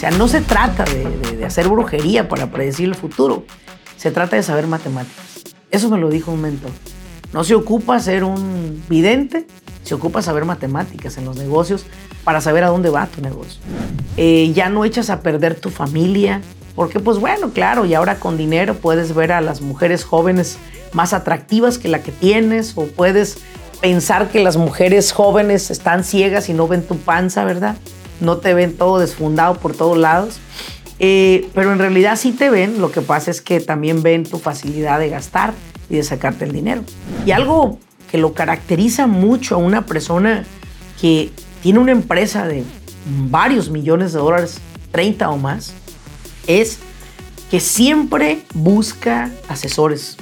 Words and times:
sea, 0.00 0.10
no 0.12 0.28
se 0.28 0.40
trata 0.40 0.84
de, 0.84 1.44
hacer 1.44 1.68
brujería 1.68 2.26
para 2.26 2.50
predecir 2.50 2.88
el 2.88 2.94
futuro, 2.94 3.44
se 3.98 4.10
trata 4.10 4.36
de 4.36 4.42
saber 4.42 4.66
matemáticas. 4.66 5.44
Eso 5.70 5.90
me 5.90 5.98
lo 5.98 6.08
dijo 6.08 6.32
un 6.32 6.40
mentor. 6.40 6.70
No 7.34 7.44
se 7.44 7.54
ocupa 7.54 8.00
ser 8.00 8.24
un 8.24 8.82
vidente, 8.88 9.46
se 9.84 9.94
ocupa 9.94 10.22
saber 10.22 10.46
matemáticas 10.46 11.18
en 11.18 11.26
los 11.26 11.36
negocios 11.36 11.84
para 12.24 12.40
saber 12.40 12.64
a 12.64 12.68
dónde 12.68 12.88
va 12.88 13.06
tu 13.08 13.20
negocio. 13.20 13.60
Eh, 14.16 14.50
ya 14.54 14.70
no 14.70 14.86
echas 14.86 15.10
a 15.10 15.20
perder 15.20 15.54
tu 15.54 15.68
familia, 15.68 16.40
porque 16.74 16.98
pues 16.98 17.18
bueno, 17.18 17.50
claro, 17.50 17.84
y 17.84 17.92
ahora 17.92 18.18
con 18.18 18.38
dinero 18.38 18.76
puedes 18.76 19.14
ver 19.14 19.32
a 19.32 19.42
las 19.42 19.60
mujeres 19.60 20.04
jóvenes 20.04 20.56
más 20.94 21.12
atractivas 21.12 21.76
que 21.76 21.88
la 21.88 22.02
que 22.02 22.10
tienes, 22.10 22.72
o 22.74 22.86
puedes 22.86 23.36
pensar 23.82 24.30
que 24.30 24.42
las 24.42 24.56
mujeres 24.56 25.12
jóvenes 25.12 25.70
están 25.70 26.04
ciegas 26.04 26.48
y 26.48 26.54
no 26.54 26.66
ven 26.66 26.86
tu 26.86 26.96
panza, 26.96 27.44
¿verdad? 27.44 27.76
No 28.20 28.38
te 28.38 28.54
ven 28.54 28.76
todo 28.76 28.98
desfundado 28.98 29.54
por 29.54 29.74
todos 29.74 29.98
lados. 29.98 30.38
Eh, 30.98 31.48
pero 31.54 31.72
en 31.72 31.78
realidad 31.78 32.16
sí 32.16 32.32
te 32.32 32.50
ven, 32.50 32.80
lo 32.80 32.92
que 32.92 33.00
pasa 33.00 33.30
es 33.30 33.40
que 33.40 33.60
también 33.60 34.02
ven 34.02 34.24
tu 34.24 34.38
facilidad 34.38 34.98
de 34.98 35.08
gastar 35.08 35.54
y 35.88 35.96
de 35.96 36.02
sacarte 36.02 36.44
el 36.44 36.52
dinero. 36.52 36.84
Y 37.24 37.30
algo 37.30 37.78
que 38.10 38.18
lo 38.18 38.34
caracteriza 38.34 39.06
mucho 39.06 39.54
a 39.54 39.58
una 39.58 39.86
persona 39.86 40.44
que 41.00 41.32
tiene 41.62 41.78
una 41.78 41.92
empresa 41.92 42.46
de 42.46 42.64
varios 43.28 43.70
millones 43.70 44.12
de 44.12 44.18
dólares, 44.18 44.58
30 44.92 45.30
o 45.30 45.38
más, 45.38 45.72
es 46.46 46.78
que 47.50 47.60
siempre 47.60 48.42
busca 48.52 49.30
asesores. 49.48 50.16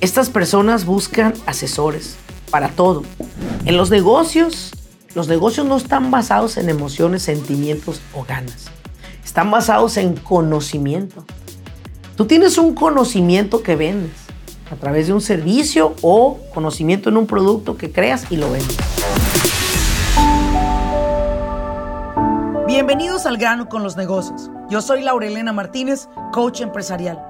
Estas 0.00 0.30
personas 0.30 0.84
buscan 0.84 1.34
asesores 1.46 2.16
para 2.50 2.68
todo. 2.68 3.04
En 3.64 3.76
los 3.76 3.90
negocios, 3.90 4.72
los 5.14 5.26
negocios 5.28 5.66
no 5.66 5.76
están 5.76 6.10
basados 6.10 6.56
en 6.56 6.68
emociones, 6.68 7.22
sentimientos 7.22 8.00
o 8.14 8.24
ganas. 8.24 8.66
Están 9.24 9.50
basados 9.50 9.96
en 9.96 10.16
conocimiento. 10.16 11.24
Tú 12.16 12.26
tienes 12.26 12.58
un 12.58 12.74
conocimiento 12.74 13.62
que 13.62 13.76
vendes 13.76 14.12
a 14.70 14.76
través 14.76 15.08
de 15.08 15.12
un 15.12 15.20
servicio 15.20 15.94
o 16.02 16.38
conocimiento 16.54 17.08
en 17.08 17.16
un 17.16 17.26
producto 17.26 17.76
que 17.76 17.90
creas 17.90 18.30
y 18.30 18.36
lo 18.36 18.50
vendes. 18.50 18.76
Bienvenidos 22.68 23.26
al 23.26 23.36
grano 23.36 23.68
con 23.68 23.82
los 23.82 23.96
negocios. 23.96 24.48
Yo 24.68 24.80
soy 24.80 25.02
Laurelena 25.02 25.52
Martínez, 25.52 26.08
coach 26.32 26.60
empresarial. 26.60 27.29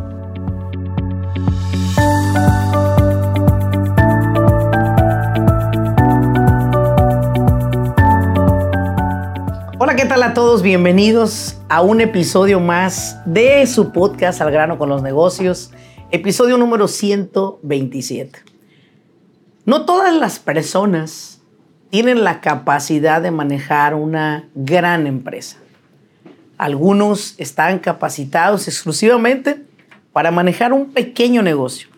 ¿Qué 10.01 10.07
tal 10.07 10.23
a 10.23 10.33
todos? 10.33 10.63
Bienvenidos 10.63 11.57
a 11.69 11.83
un 11.83 12.01
episodio 12.01 12.59
más 12.59 13.19
de 13.23 13.67
su 13.67 13.91
podcast 13.91 14.41
Al 14.41 14.49
grano 14.49 14.79
con 14.79 14.89
los 14.89 15.03
negocios, 15.03 15.69
episodio 16.09 16.57
número 16.57 16.87
127. 16.87 18.39
No 19.65 19.85
todas 19.85 20.15
las 20.15 20.39
personas 20.39 21.43
tienen 21.91 22.23
la 22.23 22.41
capacidad 22.41 23.21
de 23.21 23.29
manejar 23.29 23.93
una 23.93 24.49
gran 24.55 25.05
empresa. 25.05 25.57
Algunos 26.57 27.35
están 27.37 27.77
capacitados 27.77 28.67
exclusivamente 28.67 29.63
para 30.13 30.31
manejar 30.31 30.73
un 30.73 30.93
pequeño 30.93 31.43
negocio. 31.43 31.89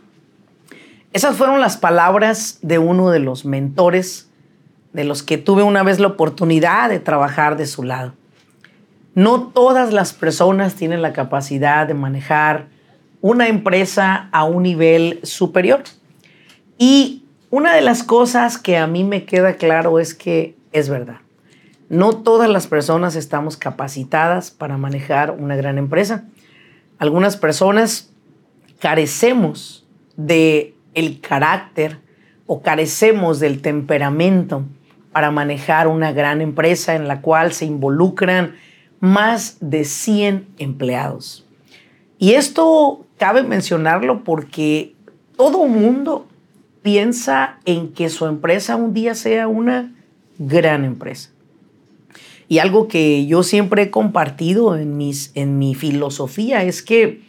Esas 1.13 1.37
fueron 1.37 1.61
las 1.61 1.77
palabras 1.77 2.59
de 2.61 2.79
uno 2.79 3.11
de 3.11 3.19
los 3.19 3.45
mentores 3.45 4.27
de 4.93 5.03
los 5.03 5.23
que 5.23 5.37
tuve 5.37 5.63
una 5.63 5.83
vez 5.83 5.99
la 5.99 6.07
oportunidad 6.07 6.89
de 6.89 6.99
trabajar 6.99 7.57
de 7.57 7.65
su 7.65 7.83
lado. 7.83 8.13
No 9.15 9.47
todas 9.47 9.91
las 9.91 10.13
personas 10.13 10.75
tienen 10.75 11.01
la 11.01 11.13
capacidad 11.13 11.85
de 11.87 11.93
manejar 11.93 12.67
una 13.21 13.47
empresa 13.47 14.29
a 14.31 14.43
un 14.43 14.63
nivel 14.63 15.19
superior. 15.23 15.83
Y 16.77 17.23
una 17.49 17.75
de 17.75 17.81
las 17.81 18.03
cosas 18.03 18.57
que 18.57 18.77
a 18.77 18.87
mí 18.87 19.03
me 19.03 19.25
queda 19.25 19.55
claro 19.55 19.99
es 19.99 20.13
que 20.13 20.55
es 20.71 20.89
verdad. 20.89 21.17
No 21.89 22.17
todas 22.17 22.49
las 22.49 22.67
personas 22.67 23.15
estamos 23.15 23.57
capacitadas 23.57 24.49
para 24.49 24.77
manejar 24.77 25.31
una 25.31 25.55
gran 25.55 25.77
empresa. 25.77 26.25
Algunas 26.97 27.37
personas 27.37 28.11
carecemos 28.79 29.85
de 30.17 30.75
el 30.95 31.19
carácter 31.19 31.99
o 32.47 32.61
carecemos 32.61 33.39
del 33.39 33.61
temperamento 33.61 34.63
para 35.13 35.31
manejar 35.31 35.87
una 35.87 36.11
gran 36.11 36.41
empresa 36.41 36.95
en 36.95 37.07
la 37.07 37.21
cual 37.21 37.53
se 37.53 37.65
involucran 37.65 38.55
más 38.99 39.57
de 39.61 39.85
100 39.85 40.47
empleados. 40.57 41.45
Y 42.17 42.33
esto 42.33 43.05
cabe 43.17 43.43
mencionarlo 43.43 44.23
porque 44.23 44.95
todo 45.37 45.67
mundo 45.67 46.27
piensa 46.81 47.59
en 47.65 47.93
que 47.93 48.09
su 48.09 48.25
empresa 48.25 48.75
un 48.75 48.93
día 48.93 49.15
sea 49.15 49.47
una 49.47 49.93
gran 50.37 50.83
empresa. 50.83 51.31
Y 52.47 52.59
algo 52.59 52.87
que 52.87 53.25
yo 53.25 53.43
siempre 53.43 53.83
he 53.83 53.89
compartido 53.89 54.77
en, 54.77 54.97
mis, 54.97 55.31
en 55.35 55.57
mi 55.57 55.75
filosofía 55.75 56.63
es 56.63 56.83
que, 56.83 57.21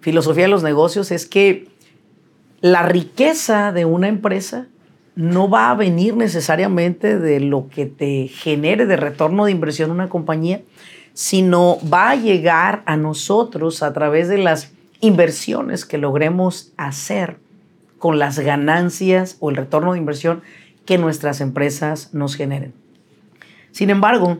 filosofía 0.00 0.44
de 0.44 0.50
los 0.50 0.62
negocios, 0.62 1.10
es 1.10 1.26
que 1.26 1.68
la 2.60 2.82
riqueza 2.82 3.72
de 3.72 3.84
una 3.84 4.08
empresa 4.08 4.66
no 5.18 5.50
va 5.50 5.72
a 5.72 5.74
venir 5.74 6.16
necesariamente 6.16 7.18
de 7.18 7.40
lo 7.40 7.68
que 7.68 7.86
te 7.86 8.28
genere 8.28 8.86
de 8.86 8.96
retorno 8.96 9.46
de 9.46 9.50
inversión 9.50 9.90
una 9.90 10.08
compañía, 10.08 10.60
sino 11.12 11.78
va 11.92 12.10
a 12.10 12.14
llegar 12.14 12.84
a 12.86 12.96
nosotros 12.96 13.82
a 13.82 13.92
través 13.92 14.28
de 14.28 14.38
las 14.38 14.70
inversiones 15.00 15.84
que 15.84 15.98
logremos 15.98 16.70
hacer 16.76 17.38
con 17.98 18.20
las 18.20 18.38
ganancias 18.38 19.36
o 19.40 19.50
el 19.50 19.56
retorno 19.56 19.92
de 19.92 19.98
inversión 19.98 20.40
que 20.86 20.98
nuestras 20.98 21.40
empresas 21.40 22.14
nos 22.14 22.36
generen. 22.36 22.72
Sin 23.72 23.90
embargo, 23.90 24.38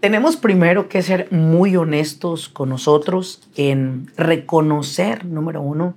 tenemos 0.00 0.36
primero 0.36 0.90
que 0.90 1.00
ser 1.00 1.32
muy 1.32 1.76
honestos 1.76 2.50
con 2.50 2.68
nosotros 2.68 3.48
en 3.56 4.10
reconocer, 4.18 5.24
número 5.24 5.62
uno, 5.62 5.94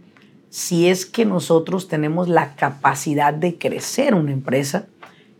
si 0.55 0.87
es 0.87 1.05
que 1.05 1.25
nosotros 1.25 1.89
tenemos 1.89 2.29
la 2.29 2.55
capacidad 2.55 3.33
de 3.33 3.57
crecer 3.57 4.15
una 4.15 4.31
empresa. 4.31 4.87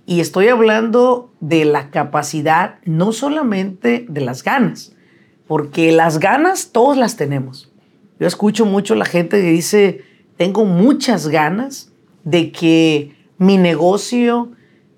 Y 0.06 0.20
estoy 0.20 0.50
hablando 0.50 1.32
de 1.40 1.64
la 1.64 1.90
capacidad 1.90 2.80
no 2.84 3.14
solamente 3.14 4.06
de 4.10 4.20
las 4.20 4.44
ganas, 4.44 4.94
porque 5.48 5.94
las 5.94 6.20
ganas 6.20 6.72
todos 6.74 6.98
las 6.98 7.16
tenemos. 7.16 7.72
Yo 8.20 8.28
escucho 8.28 8.66
mucho 8.66 8.94
la 8.94 9.06
gente 9.06 9.42
que 9.42 9.52
dice, 9.52 10.02
tengo 10.36 10.66
muchas 10.66 11.30
ganas 11.30 11.94
de 12.26 12.52
que 12.52 13.16
mi 13.38 13.58
negocio 13.58 14.52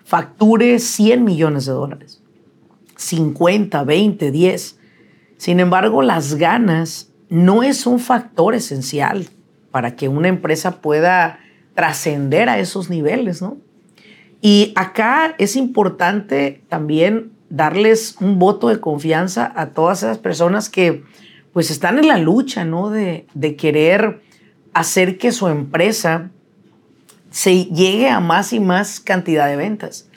facture 0.04 0.80
100 0.80 1.24
millones 1.24 1.68
de 1.68 1.74
dólares, 1.74 2.24
50, 2.96 3.84
20, 3.84 4.32
10. 4.32 4.80
Sin 5.38 5.60
embargo, 5.60 6.02
las 6.02 6.34
ganas 6.34 7.12
no 7.30 7.62
es 7.62 7.86
un 7.86 8.00
factor 8.00 8.56
esencial 8.56 9.30
para 9.72 9.96
que 9.96 10.08
una 10.08 10.28
empresa 10.28 10.82
pueda 10.82 11.40
trascender 11.76 12.50
a 12.50 12.60
esos 12.60 12.90
niveles, 12.90 13.42
¿no? 13.42 13.58
Y 14.42 14.74
acá 14.76 15.36
es 15.38 15.56
importante 15.56 16.64
también 16.70 17.32
darles 17.50 18.18
un 18.20 18.40
voto 18.40 18.70
de 18.70 18.80
confianza 18.80 19.52
a 19.56 19.70
todas 19.70 20.04
esas 20.04 20.18
personas 20.18 20.70
que 20.70 21.04
pues 21.54 21.72
están 21.72 21.98
en 21.98 22.08
la 22.08 22.18
lucha, 22.18 22.66
¿no? 22.66 22.90
De, 22.90 23.28
de 23.34 23.56
querer 23.56 24.22
hacer 24.74 25.18
que 25.18 25.32
su 25.32 25.48
empresa 25.48 26.30
se 27.30 27.66
llegue 27.66 28.10
a 28.10 28.20
más 28.20 28.54
y 28.54 28.60
más 28.60 29.00
cantidad 29.00 29.48
de 29.48 29.56
ventas. 29.56 30.10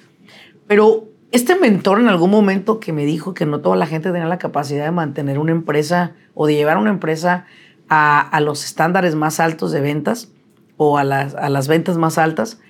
Pero 0.67 1.09
este 1.33 1.57
mentor 1.57 2.01
en 2.01 2.09
algún 2.09 2.31
momento 2.31 2.81
que 2.81 2.93
me 2.93 3.05
dijo 3.05 3.35
que 3.35 3.47
no 3.47 3.61
toda 3.61 3.77
la 3.77 3.87
gente 3.87 4.11
tenía 4.11 4.27
la 4.27 4.39
capacidad 4.39 4.85
de 4.85 4.91
mantener 4.91 5.39
una 5.39 5.53
empresa 5.53 6.13
o 6.35 6.47
de 6.47 6.55
llevar 6.55 6.77
una 6.77 6.91
empresa 6.91 7.47
a, 7.91 8.41
los 8.41 8.65
estándares 8.65 9.17
más 9.17 9.41
altos 9.41 9.73
de 9.73 9.81
ventas 9.81 10.31
o 10.77 10.97
a 10.97 11.05
las, 11.05 11.69
ventas 11.69 11.99
más 11.99 12.17
altas, 12.19 12.61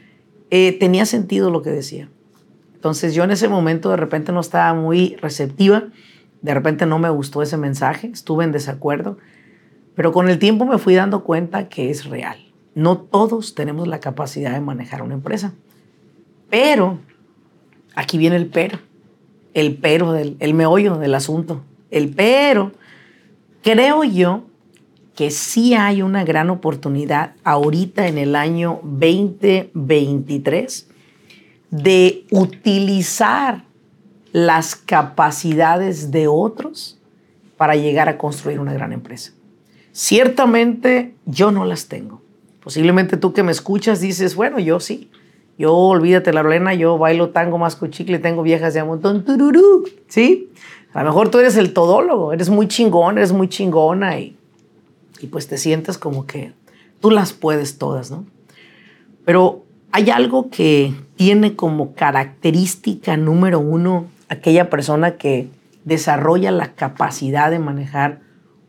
eh, 0.51 0.77
tenía 0.81 1.05
sentido 1.07 1.51
lo 1.51 1.63
que 1.63 1.71
decía. 1.71 2.09
Entonces 2.75 3.15
yo 3.15 3.23
en 3.23 3.31
ese 3.31 3.49
momento 3.49 3.91
de 3.91 3.99
repente 3.99 4.33
no 4.33 4.41
estaba 4.41 4.73
muy 4.73 5.17
receptiva, 5.17 5.85
de 6.41 6.55
repente 6.55 6.87
no 6.87 6.99
me 6.99 7.11
gustó 7.11 7.43
ese 7.43 7.59
mensaje, 7.59 8.09
estuve 8.09 8.45
en 8.45 8.53
desacuerdo, 8.53 9.19
pero 9.95 10.13
con 10.13 10.31
el 10.31 10.39
tiempo 10.39 10.65
me 10.65 10.79
fui 10.79 10.95
dando 10.95 11.23
cuenta 11.23 11.69
que 11.69 11.91
es 11.91 12.07
real. 12.07 12.39
no 12.75 12.97
todos 12.97 13.55
tenemos 13.55 13.89
la 13.89 14.01
capacidad 14.01 14.53
de 14.53 14.61
manejar 14.61 15.03
una 15.03 15.15
empresa. 15.15 15.53
Pero, 16.49 16.99
aquí 17.95 18.17
viene 18.17 18.37
el 18.37 18.47
pero, 18.47 18.79
el 19.53 19.77
pero, 19.77 20.13
del, 20.13 20.37
el 20.41 20.55
meollo 20.55 20.97
del 20.97 21.15
asunto. 21.15 21.63
El 21.91 22.09
pero, 22.09 22.73
creo 23.63 24.03
yo 24.05 24.50
que 25.21 25.31
sí 25.31 25.75
hay 25.75 26.01
una 26.01 26.25
gran 26.25 26.49
oportunidad 26.49 27.35
ahorita 27.45 28.09
en 28.09 28.17
el 28.17 28.35
año 28.35 28.81
2023 28.85 30.89
de 31.71 32.25
utilizar 32.31 33.65
las 34.33 34.77
capacidades 34.77 36.11
de 36.11 36.27
otros 36.27 36.99
para 37.59 37.77
llegar 37.77 38.09
a 38.09 38.17
construir 38.17 38.61
una 38.61 38.73
gran 38.73 38.95
empresa. 38.95 39.33
Ciertamente 39.93 41.13
yo 41.27 41.51
no 41.51 41.67
las 41.67 41.89
tengo. 41.89 42.23
Posiblemente 42.65 43.19
tú 43.19 43.35
que 43.35 43.43
me 43.43 43.53
escuchas 43.53 44.01
dices, 44.01 44.35
bueno, 44.35 44.59
yo 44.59 44.81
sí. 44.81 45.11
Yo, 45.59 45.75
olvídate 45.75 46.33
la 46.33 46.43
Lorena, 46.43 46.73
yo 46.73 46.97
bailo 46.97 47.29
tango 47.29 47.59
más 47.59 47.77
con 47.77 47.91
chicle, 47.91 48.21
tengo 48.21 48.43
viejas 48.43 48.73
de 48.73 48.81
a 48.81 48.87
montón, 48.87 49.27
tururú, 49.27 49.85
¿sí? 50.09 50.51
A 50.95 51.01
lo 51.01 51.11
mejor 51.11 51.29
tú 51.29 51.41
eres 51.41 51.59
el 51.59 51.75
todólogo, 51.75 52.33
eres 52.33 52.49
muy 52.49 52.69
chingón, 52.69 53.19
eres 53.19 53.33
muy 53.33 53.51
chingona 53.51 54.19
y, 54.19 54.39
y 55.21 55.27
pues 55.27 55.49
te 55.49 55.59
sientes 55.59 55.99
como 55.99 56.27
que 56.27 56.53
tú 57.01 57.11
las 57.11 57.33
puedes 57.33 57.79
todas, 57.79 58.11
¿no? 58.11 58.27
Pero 59.25 59.65
hay 59.93 60.11
algo 60.11 60.51
que 60.51 60.95
tiene 61.17 61.57
como 61.57 61.95
característica 61.95 63.17
número 63.17 63.59
uno 63.59 64.07
aquella 64.29 64.71
persona 64.71 65.17
que 65.17 65.49
desarrolla 65.85 66.51
la 66.51 66.73
capacidad 66.75 67.51
de 67.51 67.59
manejar 67.59 68.21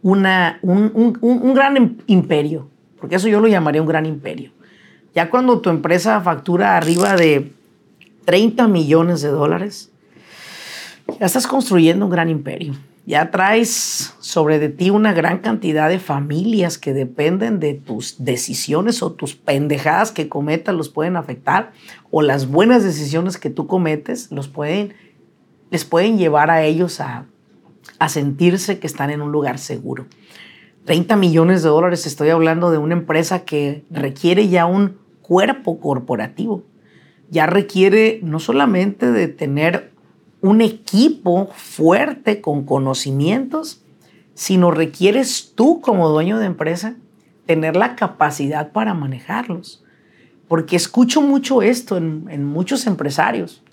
una, 0.02 0.60
un, 0.64 1.18
un, 1.22 1.54
gran 1.54 1.98
imperio, 2.08 2.68
porque 3.00 3.16
eso 3.16 3.28
yo 3.28 3.40
lo 3.40 3.48
llamaría 3.48 3.82
un 3.82 3.88
gran 3.88 4.06
imperio. 4.06 4.52
Ya 5.14 5.30
cuando 5.30 5.60
tu 5.60 5.70
empresa 5.70 6.22
factura 6.22 6.78
arriba 6.78 7.16
de 7.16 7.52
30 8.26 8.68
millones 8.68 9.22
de 9.22 9.30
dólares, 9.30 9.92
ya 11.20 11.26
estás 11.26 11.46
construyendo 11.46 12.06
un 12.06 12.12
gran 12.12 12.30
imperio. 12.30 12.74
Ya 13.06 13.32
traes 13.32 14.14
sobre 14.20 14.60
de 14.60 14.70
ti 14.70 14.92
una 14.92 15.12
gran 15.14 15.40
cantidad 15.40 15.90
de 15.90 15.98
familias 15.98 16.78
que 16.78 16.94
dependen 16.94 17.60
de 17.60 17.74
tus 17.74 18.24
decisiones 18.24 19.02
o 19.02 19.12
tus 19.12 19.36
pendejadas 19.36 20.12
que 20.12 20.30
cometas 20.30 20.76
los 20.76 20.90
pueden 20.90 21.16
afectar 21.16 21.72
o 22.12 22.22
las 22.22 22.48
buenas 22.48 22.84
decisiones 22.84 23.38
que 23.38 23.50
tú 23.50 23.66
cometes 23.66 24.32
los 24.32 24.48
pueden, 24.48 24.94
les 25.72 25.84
pueden 25.84 26.20
llevar 26.20 26.52
a 26.52 26.64
ellos 26.64 27.02
a, 27.02 27.26
a 27.98 28.10
sentirse 28.10 28.80
que 28.80 28.88
están 28.88 29.10
en 29.10 29.22
un 29.22 29.32
lugar 29.32 29.58
seguro. 29.58 30.06
30 30.86 31.16
millones 31.16 31.64
de 31.64 31.70
dólares, 31.70 32.06
estoy 32.06 32.30
hablando 32.30 32.72
de 32.72 32.78
una 32.78 32.94
empresa 32.94 33.46
que 33.46 33.84
requiere 33.90 34.48
ya 34.48 34.66
un 34.66 34.98
cuerpo 35.22 35.80
corporativo. 35.80 36.64
Ya 37.30 37.46
requiere 37.46 38.20
no 38.24 38.40
solamente 38.40 39.12
de 39.12 39.28
tener 39.28 39.91
un 40.42 40.62
equipo 40.62 41.50
fuerte 41.54 42.42
con 42.42 42.66
conocimientos, 42.66 43.82
sino 44.34 44.72
requieres 44.72 45.54
tú 45.56 45.82
como 45.82 46.10
dueño 46.10 46.40
de 46.40 46.48
empresa 46.48 46.96
tener 47.46 47.76
la 47.76 47.96
capacidad 47.96 48.72
para 48.72 48.94
manejarlos. 48.94 49.84
Porque 50.48 50.76
escucho 50.76 51.22
mucho 51.22 51.62
esto 51.62 51.96
en, 51.98 52.46
muchos 52.46 52.88
empresarios. 52.88 53.64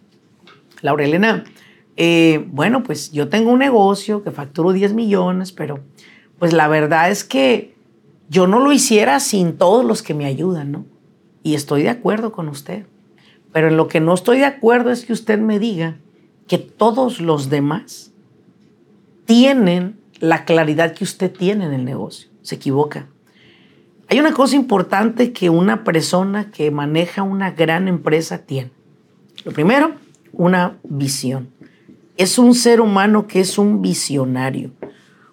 Laurelena, 0.82 1.44
eh, 1.97 2.47
bueno, 2.53 2.82
pues 2.82 3.11
yo 3.11 3.29
tengo 3.29 3.50
un 3.50 3.59
negocio 3.59 4.23
que 4.23 4.31
facturo 4.31 4.73
10 4.73 4.93
millones, 4.93 5.53
pero 5.53 5.81
pues 6.38 6.53
la 6.53 6.69
verdad 6.69 7.11
es 7.11 7.25
que 7.25 7.75
yo 8.29 8.47
no 8.47 8.61
lo 8.61 8.73
hiciera 8.73 9.19
sin 9.21 9.56
todos 9.56 9.85
los 9.85 10.03
que 10.03 10.14
me 10.14 10.26
ayudan, 10.26 10.71
¿no? 10.71 10.85
Y 11.43 11.55
estoy 11.55 11.82
de 11.82 11.88
acuerdo 11.88 12.31
con 12.31 12.49
usted. 12.49 12.85
Pero 13.53 13.69
en 13.69 13.76
lo 13.76 13.88
que 13.88 14.00
no 14.00 14.12
estoy 14.14 14.38
de 14.38 14.44
acuerdo 14.44 14.91
es 14.91 15.05
que 15.05 15.12
usted 15.12 15.38
me 15.38 15.59
diga 15.59 15.97
que 16.49 16.59
todos 16.59 17.21
los 17.21 17.50
demás 17.50 18.12
tienen 19.27 20.00
la 20.19 20.45
claridad 20.45 20.95
que 20.95 21.05
usted 21.05 21.31
tiene 21.31 21.67
en 21.67 21.73
el 21.73 21.85
negocio. 21.85 22.31
Se 22.43 22.56
equivoca. 22.56 23.06
Hay 24.09 24.19
una 24.19 24.33
cosa 24.33 24.56
importante 24.56 25.33
que 25.33 25.50
una 25.50 25.85
persona 25.85 26.50
que 26.50 26.71
maneja 26.71 27.23
una 27.23 27.50
gran 27.50 27.87
empresa 27.87 28.39
tiene. 28.39 28.71
Lo 29.45 29.53
primero, 29.53 29.93
una 30.33 30.79
visión 30.83 31.50
es 32.19 32.37
un 32.37 32.55
ser 32.55 32.81
humano 32.81 33.27
que 33.27 33.41
es 33.41 33.56
un 33.56 33.81
visionario. 33.81 34.73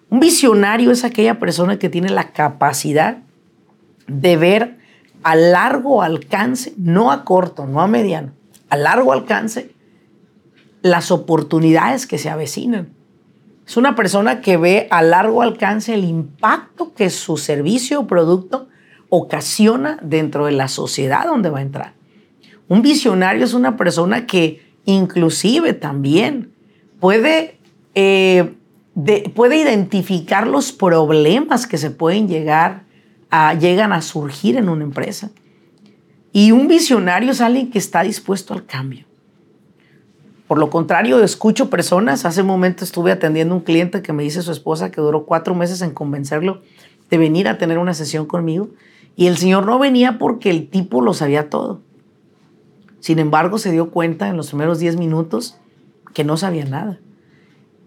Un 0.08 0.20
visionario 0.20 0.92
es 0.92 1.04
aquella 1.04 1.40
persona 1.40 1.78
que 1.78 1.88
tiene 1.88 2.10
la 2.10 2.32
capacidad 2.32 3.18
de 4.06 4.36
ver 4.36 4.78
a 5.24 5.34
largo 5.34 6.00
alcance, 6.00 6.72
no 6.78 7.10
a 7.10 7.24
corto, 7.24 7.66
no 7.66 7.80
a 7.80 7.88
mediano, 7.88 8.30
a 8.70 8.76
largo 8.76 9.12
alcance, 9.12 9.74
las 10.82 11.10
oportunidades 11.10 12.06
que 12.06 12.18
se 12.18 12.30
avecinan. 12.30 12.90
Es 13.66 13.76
una 13.76 13.96
persona 13.96 14.40
que 14.40 14.56
ve 14.56 14.86
a 14.90 15.02
largo 15.02 15.42
alcance 15.42 15.94
el 15.94 16.04
impacto 16.04 16.94
que 16.94 17.10
su 17.10 17.36
servicio 17.36 18.00
o 18.00 18.06
producto 18.06 18.68
ocasiona 19.08 19.98
dentro 20.02 20.46
de 20.46 20.52
la 20.52 20.68
sociedad 20.68 21.26
donde 21.26 21.50
va 21.50 21.58
a 21.58 21.62
entrar. 21.62 21.94
Un 22.68 22.82
visionario 22.82 23.44
es 23.44 23.54
una 23.54 23.76
persona 23.76 24.26
que 24.26 24.64
inclusive 24.84 25.72
también 25.72 26.52
puede, 27.00 27.58
eh, 27.94 28.54
puede 29.34 29.56
identificar 29.56 30.46
los 30.46 30.72
problemas 30.72 31.66
que 31.66 31.78
se 31.78 31.90
pueden 31.90 32.28
llegar 32.28 32.84
a, 33.30 33.54
llegan 33.54 33.92
a 33.92 34.02
surgir 34.02 34.56
en 34.56 34.68
una 34.68 34.84
empresa. 34.84 35.30
Y 36.32 36.52
un 36.52 36.68
visionario 36.68 37.32
es 37.32 37.40
alguien 37.40 37.70
que 37.70 37.78
está 37.78 38.02
dispuesto 38.02 38.54
al 38.54 38.66
cambio. 38.66 39.06
Por 40.46 40.58
lo 40.58 40.70
contrario, 40.70 41.20
escucho 41.22 41.70
personas, 41.70 42.24
hace 42.24 42.42
un 42.42 42.46
momento 42.46 42.84
estuve 42.84 43.10
atendiendo 43.10 43.54
a 43.54 43.58
un 43.58 43.64
cliente 43.64 44.02
que 44.02 44.12
me 44.12 44.22
dice 44.22 44.42
su 44.42 44.52
esposa 44.52 44.90
que 44.90 45.00
duró 45.00 45.24
cuatro 45.24 45.54
meses 45.54 45.82
en 45.82 45.90
convencerlo 45.90 46.62
de 47.10 47.18
venir 47.18 47.48
a 47.48 47.58
tener 47.58 47.78
una 47.78 47.94
sesión 47.94 48.26
conmigo 48.26 48.68
y 49.16 49.26
el 49.26 49.38
señor 49.38 49.66
no 49.66 49.78
venía 49.78 50.18
porque 50.18 50.50
el 50.50 50.68
tipo 50.68 51.00
lo 51.00 51.14
sabía 51.14 51.50
todo. 51.50 51.80
Sin 53.00 53.18
embargo, 53.18 53.58
se 53.58 53.72
dio 53.72 53.90
cuenta 53.90 54.28
en 54.28 54.36
los 54.36 54.48
primeros 54.48 54.78
diez 54.78 54.96
minutos 54.96 55.58
que 56.12 56.22
no 56.22 56.36
sabía 56.36 56.64
nada. 56.64 56.98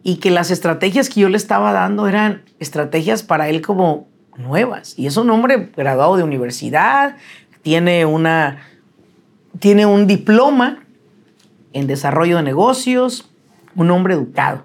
Y 0.01 0.15
que 0.17 0.31
las 0.31 0.49
estrategias 0.49 1.09
que 1.09 1.21
yo 1.21 1.29
le 1.29 1.37
estaba 1.37 1.71
dando 1.71 2.07
eran 2.07 2.43
estrategias 2.59 3.21
para 3.21 3.49
él 3.49 3.61
como 3.61 4.07
nuevas. 4.37 4.97
Y 4.97 5.07
es 5.07 5.17
un 5.17 5.29
hombre 5.29 5.71
graduado 5.75 6.17
de 6.17 6.23
universidad, 6.23 7.17
tiene, 7.61 8.05
una, 8.05 8.61
tiene 9.59 9.85
un 9.85 10.07
diploma 10.07 10.85
en 11.73 11.87
desarrollo 11.87 12.37
de 12.37 12.43
negocios, 12.43 13.29
un 13.75 13.91
hombre 13.91 14.13
educado. 14.13 14.63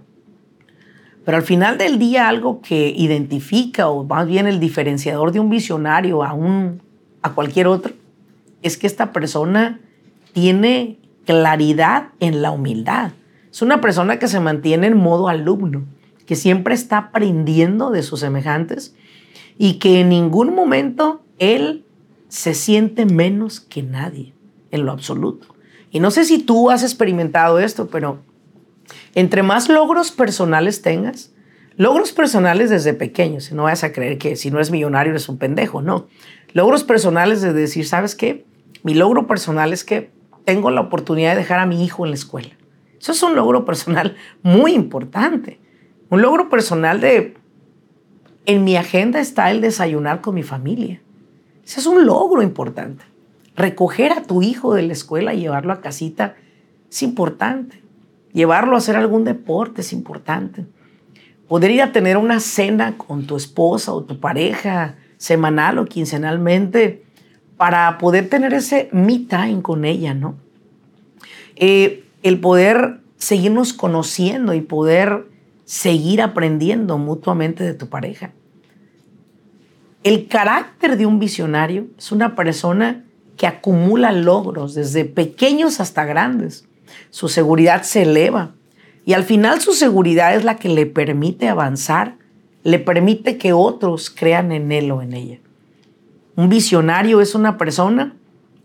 Pero 1.25 1.37
al 1.37 1.43
final 1.43 1.79
del 1.79 1.99
día 1.99 2.29
algo 2.29 2.61
que 2.61 2.93
identifica 2.97 3.89
o 3.89 4.05
más 4.05 4.27
bien 4.27 4.47
el 4.47 4.61
diferenciador 4.61 5.33
de 5.33 5.41
un 5.41 5.49
visionario 5.49 6.23
a, 6.23 6.35
un, 6.35 6.83
a 7.23 7.33
cualquier 7.33 7.67
otro 7.67 7.95
es 8.63 8.77
que 8.77 8.87
esta 8.87 9.13
persona 9.13 9.81
tiene 10.33 10.99
claridad 11.25 12.09
en 12.21 12.43
la 12.43 12.51
humildad. 12.51 13.13
Es 13.51 13.63
una 13.63 13.81
persona 13.81 14.19
que 14.19 14.29
se 14.29 14.41
mantiene 14.41 14.89
en 14.89 14.97
modo 14.97 15.29
alumno, 15.29 15.85
que 16.27 16.37
siempre 16.37 16.75
está 16.75 16.99
aprendiendo 16.99 17.91
de 17.91 18.03
sus 18.03 18.21
semejantes 18.21 18.95
y 19.57 19.75
que 19.75 20.01
en 20.01 20.09
ningún 20.09 20.55
momento 20.55 21.23
él 21.39 21.85
se 22.29 22.55
siente 22.55 23.07
menos 23.07 23.61
que 23.61 23.83
nadie, 23.83 24.35
en 24.71 24.85
lo 24.85 24.93
absoluto. 24.93 25.54
Y 25.95 26.01
no 26.01 26.11
sé 26.11 26.25
si 26.25 26.41
tú 26.43 26.73
has 26.73 26.83
experimentado 26.83 27.61
esto, 27.61 27.87
pero 27.87 28.19
entre 29.15 29.45
más 29.45 29.69
logros 29.69 30.11
personales 30.11 30.83
tengas, 30.83 31.33
logros 31.77 32.11
personales 32.11 32.69
desde 32.69 32.95
pequeños, 32.95 33.53
no 33.53 33.63
vas 33.63 33.85
a 33.85 33.93
creer 33.93 34.19
que 34.19 34.35
si 34.35 34.51
no 34.51 34.57
eres 34.57 34.73
millonario 34.73 35.13
eres 35.13 35.29
un 35.29 35.39
pendejo, 35.39 35.83
no. 35.83 36.09
Logros 36.53 36.83
personales 36.83 37.43
de 37.43 37.53
decir, 37.53 37.87
¿sabes 37.87 38.17
qué? 38.17 38.45
Mi 38.83 38.95
logro 38.95 39.29
personal 39.29 39.73
es 39.73 39.85
que 39.85 40.11
tengo 40.45 40.73
la 40.73 40.81
oportunidad 40.81 41.31
de 41.31 41.37
dejar 41.37 41.61
a 41.61 41.67
mi 41.67 41.85
hijo 41.85 42.05
en 42.05 42.11
la 42.11 42.17
escuela. 42.17 42.51
Eso 43.01 43.13
es 43.13 43.23
un 43.23 43.37
logro 43.37 43.65
personal 43.65 44.17
muy 44.43 44.73
importante. 44.73 45.61
Un 46.11 46.23
logro 46.23 46.49
personal 46.49 47.01
de, 47.01 47.37
en 48.47 48.65
mi 48.65 48.75
agenda 48.77 49.21
está 49.21 49.53
el 49.53 49.61
desayunar 49.61 50.23
con 50.23 50.35
mi 50.35 50.43
familia. 50.43 51.01
Ese 51.65 51.79
es 51.79 51.87
un 51.87 52.05
logro 52.05 52.43
importante. 52.43 53.05
Recoger 53.57 54.13
a 54.13 54.23
tu 54.23 54.43
hijo 54.43 54.75
de 54.75 54.83
la 54.83 54.93
escuela 54.93 55.35
y 55.35 55.41
llevarlo 55.41 55.73
a 55.73 55.81
casita 55.81 56.37
es 56.91 57.03
importante. 57.03 57.83
Llevarlo 58.33 58.75
a 58.75 58.79
hacer 58.79 58.97
algún 58.97 59.25
deporte 59.25 59.83
es 59.83 59.93
importante. 59.93 60.67
Poder 61.49 61.71
ir 61.71 61.83
a 61.83 61.93
tener 61.93 62.17
una 62.17 62.41
cena 62.41 62.97
con 62.97 63.27
tu 63.27 63.37
esposa 63.37 63.93
o 63.93 64.03
tu 64.03 64.19
pareja 64.19 64.97
semanal 65.19 65.79
o 65.79 65.85
quincenalmente 65.85 67.05
para 67.57 67.99
poder 67.99 68.29
tener 68.29 68.53
ese 68.55 68.89
me 68.93 69.21
time 69.21 69.63
con 69.63 69.85
ella, 69.85 70.15
¿no? 70.15 70.37
Eh, 71.57 72.05
el 72.23 72.41
poder 72.41 73.01
seguirnos 73.17 73.73
conociendo 73.73 74.55
y 74.55 74.61
poder 74.61 75.27
seguir 75.65 76.21
aprendiendo 76.21 76.99
mutuamente 76.99 77.63
de 77.63 77.75
tu 77.75 77.89
pareja. 77.89 78.33
El 80.03 80.29
carácter 80.29 80.97
de 80.97 81.07
un 81.07 81.19
visionario 81.19 81.87
es 81.97 82.13
una 82.13 82.35
persona 82.35 83.05
que 83.37 83.47
acumula 83.47 84.13
logros 84.13 84.75
desde 84.75 85.05
pequeños 85.05 85.81
hasta 85.81 86.05
grandes. 86.05 86.67
Su 87.11 87.29
seguridad 87.29 87.83
se 87.83 88.03
eleva 88.03 88.53
y 89.05 89.13
al 89.13 89.25
final 89.25 89.61
su 89.61 89.73
seguridad 89.73 90.35
es 90.35 90.45
la 90.45 90.57
que 90.57 90.69
le 90.69 90.87
permite 90.87 91.49
avanzar, 91.49 92.17
le 92.63 92.79
permite 92.79 93.37
que 93.37 93.53
otros 93.53 94.11
crean 94.11 94.53
en 94.53 94.73
él 94.73 94.91
o 94.91 95.03
en 95.03 95.13
ella. 95.13 95.39
Un 96.37 96.49
visionario 96.49 97.21
es 97.21 97.35
una 97.35 97.59
persona 97.59 98.15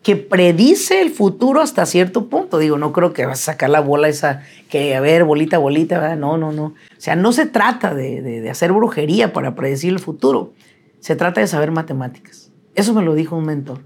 que 0.02 0.16
predice 0.16 1.02
el 1.02 1.10
futuro 1.10 1.62
hasta 1.62 1.86
cierto 1.86 2.28
punto. 2.28 2.58
Digo, 2.58 2.78
no 2.78 2.94
creo 2.94 3.14
que 3.14 3.26
vas 3.26 3.42
a 3.42 3.52
sacar 3.52 3.70
la 3.70 3.82
bola 3.82 4.08
esa, 4.08 4.44
que 4.70 4.96
a 4.96 5.02
ver, 5.02 5.26
bolita, 5.26 5.58
bolita, 5.58 6.16
no, 6.16 6.38
no, 6.38 6.52
no. 6.52 6.66
O 6.66 6.76
sea, 6.98 7.16
no 7.16 7.32
se 7.34 7.46
trata 7.46 7.94
de, 7.94 8.22
de, 8.22 8.50
hacer 8.50 8.72
brujería 8.72 9.34
para 9.34 9.56
predecir 9.56 9.92
el 9.92 10.00
futuro, 10.00 10.54
se 11.00 11.16
trata 11.16 11.42
de 11.42 11.48
saber 11.48 11.72
matemáticas. 11.72 12.52
Eso 12.76 12.94
me 12.94 13.04
lo 13.04 13.14
dijo 13.14 13.36
un 13.36 13.46
mentor. 13.46 13.82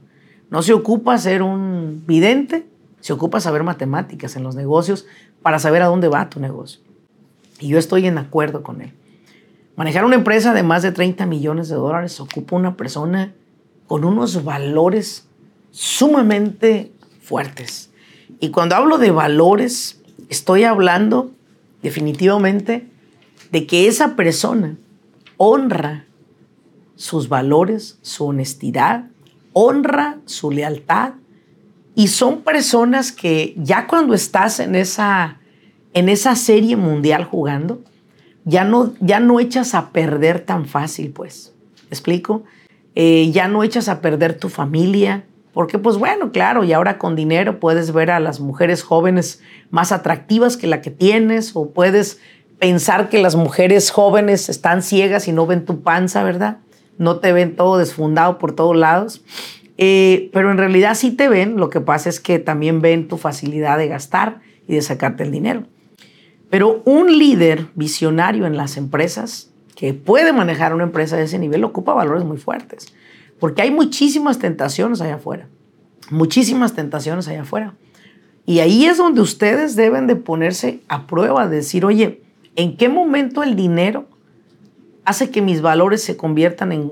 No 0.53 0.61
se 0.61 0.71
ocupa 0.71 1.17
ser 1.17 1.41
un 1.41 2.03
vidente, 2.05 2.67
se 2.99 3.11
ocupa 3.11 3.39
saber 3.39 3.63
matemáticas 3.63 4.35
en 4.35 4.43
los 4.43 4.53
negocios 4.55 5.07
para 5.41 5.57
saber 5.57 5.81
a 5.81 5.87
dónde 5.87 6.09
va 6.09 6.29
tu 6.29 6.39
negocio. 6.39 6.79
Y 7.59 7.69
yo 7.69 7.79
estoy 7.79 8.05
en 8.05 8.19
acuerdo 8.19 8.61
con 8.61 8.81
él. 8.81 8.93
Manejar 9.75 10.05
una 10.05 10.13
empresa 10.13 10.53
de 10.53 10.61
más 10.61 10.83
de 10.83 10.91
30 10.91 11.25
millones 11.25 11.69
de 11.69 11.75
dólares 11.75 12.19
ocupa 12.19 12.55
una 12.55 12.77
persona 12.77 13.33
con 13.87 14.05
unos 14.05 14.43
valores 14.43 15.27
sumamente 15.71 16.91
fuertes. 17.19 17.89
Y 18.39 18.49
cuando 18.49 18.75
hablo 18.75 18.99
de 18.99 19.09
valores, 19.09 20.03
estoy 20.29 20.65
hablando 20.65 21.31
definitivamente 21.81 22.87
de 23.49 23.65
que 23.65 23.87
esa 23.87 24.15
persona 24.15 24.77
honra 25.37 26.05
sus 26.95 27.27
valores, 27.27 27.97
su 28.03 28.27
honestidad, 28.27 29.07
honra 29.53 30.17
su 30.25 30.51
lealtad 30.51 31.13
y 31.95 32.07
son 32.07 32.41
personas 32.41 33.11
que 33.11 33.53
ya 33.57 33.87
cuando 33.87 34.13
estás 34.13 34.59
en 34.59 34.75
esa, 34.75 35.39
en 35.93 36.09
esa 36.09 36.35
serie 36.35 36.75
mundial 36.75 37.23
jugando, 37.23 37.81
ya 38.45 38.63
no, 38.63 38.93
ya 38.99 39.19
no 39.19 39.39
echas 39.39 39.75
a 39.75 39.91
perder 39.91 40.39
tan 40.41 40.65
fácil, 40.65 41.11
pues. 41.11 41.53
¿Explico? 41.89 42.43
Eh, 42.95 43.31
ya 43.31 43.47
no 43.47 43.63
echas 43.63 43.89
a 43.89 44.01
perder 44.01 44.37
tu 44.37 44.49
familia, 44.49 45.25
porque 45.53 45.77
pues 45.77 45.97
bueno, 45.97 46.31
claro, 46.31 46.63
y 46.63 46.73
ahora 46.73 46.97
con 46.97 47.15
dinero 47.15 47.59
puedes 47.59 47.93
ver 47.93 48.09
a 48.09 48.19
las 48.19 48.39
mujeres 48.39 48.81
jóvenes 48.81 49.41
más 49.69 49.91
atractivas 49.91 50.57
que 50.57 50.67
la 50.67 50.81
que 50.81 50.89
tienes, 50.89 51.55
o 51.55 51.69
puedes 51.69 52.19
pensar 52.59 53.09
que 53.09 53.21
las 53.21 53.35
mujeres 53.35 53.91
jóvenes 53.91 54.49
están 54.49 54.81
ciegas 54.81 55.27
y 55.27 55.31
no 55.31 55.45
ven 55.45 55.65
tu 55.65 55.81
panza, 55.81 56.23
¿verdad? 56.23 56.57
No 56.97 57.19
te 57.19 57.33
ven 57.33 57.55
todo 57.55 57.77
desfundado 57.77 58.37
por 58.37 58.53
todos 58.53 58.75
lados. 58.75 59.23
Eh, 59.77 60.29
pero 60.33 60.51
en 60.51 60.57
realidad 60.57 60.95
sí 60.95 61.11
te 61.11 61.29
ven, 61.29 61.57
lo 61.57 61.69
que 61.69 61.81
pasa 61.81 62.09
es 62.09 62.19
que 62.19 62.39
también 62.39 62.81
ven 62.81 63.07
tu 63.07 63.17
facilidad 63.17 63.77
de 63.77 63.87
gastar 63.87 64.41
y 64.67 64.75
de 64.75 64.81
sacarte 64.81 65.23
el 65.23 65.31
dinero. 65.31 65.63
Pero 66.49 66.83
un 66.85 67.17
líder 67.17 67.67
visionario 67.73 68.45
en 68.45 68.55
las 68.55 68.77
empresas 68.77 69.51
que 69.75 69.93
puede 69.93 70.33
manejar 70.33 70.73
una 70.73 70.83
empresa 70.83 71.17
de 71.17 71.23
ese 71.23 71.39
nivel 71.39 71.63
ocupa 71.63 71.93
valores 71.93 72.23
muy 72.23 72.37
fuertes, 72.37 72.93
porque 73.39 73.63
hay 73.63 73.71
muchísimas 73.71 74.37
tentaciones 74.37 75.01
allá 75.01 75.15
afuera, 75.15 75.49
muchísimas 76.11 76.73
tentaciones 76.73 77.27
allá 77.27 77.41
afuera. 77.41 77.73
Y 78.45 78.59
ahí 78.59 78.85
es 78.85 78.97
donde 78.97 79.21
ustedes 79.21 79.75
deben 79.75 80.05
de 80.05 80.15
ponerse 80.15 80.81
a 80.89 81.07
prueba, 81.07 81.47
de 81.47 81.57
decir, 81.57 81.85
oye, 81.85 82.21
¿en 82.55 82.77
qué 82.77 82.89
momento 82.89 83.41
el 83.41 83.55
dinero 83.55 84.07
hace 85.05 85.29
que 85.29 85.41
mis 85.41 85.61
valores 85.61 86.03
se 86.03 86.17
conviertan 86.17 86.71
en 86.71 86.91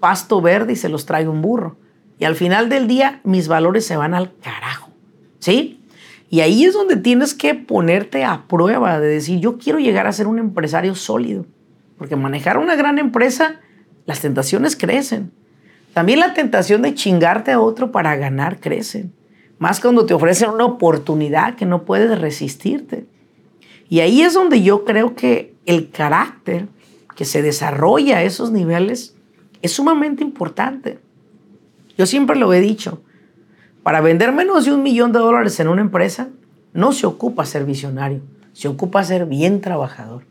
pasto 0.00 0.40
verde 0.40 0.74
y 0.74 0.76
se 0.76 0.88
los 0.88 1.06
traiga 1.06 1.30
un 1.30 1.42
burro? 1.42 1.76
Y 2.18 2.24
al 2.24 2.36
final 2.36 2.68
del 2.68 2.86
día, 2.86 3.20
mis 3.24 3.48
valores 3.48 3.86
se 3.86 3.96
van 3.96 4.14
al 4.14 4.34
carajo, 4.36 4.90
¿sí? 5.38 5.80
Y 6.30 6.40
ahí 6.40 6.64
es 6.64 6.74
donde 6.74 6.96
tienes 6.96 7.34
que 7.34 7.54
ponerte 7.54 8.24
a 8.24 8.46
prueba 8.48 8.98
de 8.98 9.06
decir, 9.06 9.40
yo 9.40 9.58
quiero 9.58 9.78
llegar 9.78 10.06
a 10.06 10.12
ser 10.12 10.26
un 10.26 10.38
empresario 10.38 10.94
sólido. 10.94 11.46
Porque 11.96 12.16
manejar 12.16 12.58
una 12.58 12.74
gran 12.74 12.98
empresa, 12.98 13.60
las 14.06 14.20
tentaciones 14.20 14.74
crecen. 14.74 15.30
También 15.92 16.18
la 16.18 16.34
tentación 16.34 16.82
de 16.82 16.94
chingarte 16.94 17.52
a 17.52 17.60
otro 17.60 17.92
para 17.92 18.16
ganar 18.16 18.58
crece. 18.58 19.10
Más 19.58 19.80
cuando 19.80 20.06
te 20.06 20.14
ofrecen 20.14 20.50
una 20.50 20.64
oportunidad 20.64 21.54
que 21.54 21.66
no 21.66 21.84
puedes 21.84 22.18
resistirte. 22.18 23.06
Y 23.88 24.00
ahí 24.00 24.22
es 24.22 24.34
donde 24.34 24.62
yo 24.62 24.84
creo 24.84 25.14
que 25.14 25.54
el 25.66 25.90
carácter 25.90 26.66
que 27.14 27.24
se 27.24 27.42
desarrolla 27.42 28.18
a 28.18 28.22
esos 28.22 28.50
niveles 28.50 29.16
es 29.62 29.72
sumamente 29.72 30.22
importante. 30.22 30.98
Yo 31.96 32.06
siempre 32.06 32.36
lo 32.36 32.52
he 32.52 32.60
dicho. 32.60 33.02
Para 33.82 34.00
vender 34.00 34.32
menos 34.32 34.64
de 34.64 34.72
un 34.72 34.82
millón 34.82 35.12
de 35.12 35.18
dólares 35.18 35.60
en 35.60 35.68
una 35.68 35.82
empresa, 35.82 36.28
no 36.72 36.92
se 36.92 37.06
ocupa 37.06 37.44
ser 37.44 37.64
visionario, 37.64 38.20
se 38.52 38.68
ocupa 38.68 39.04
ser 39.04 39.26
bien 39.26 39.60
trabajador. 39.60 40.24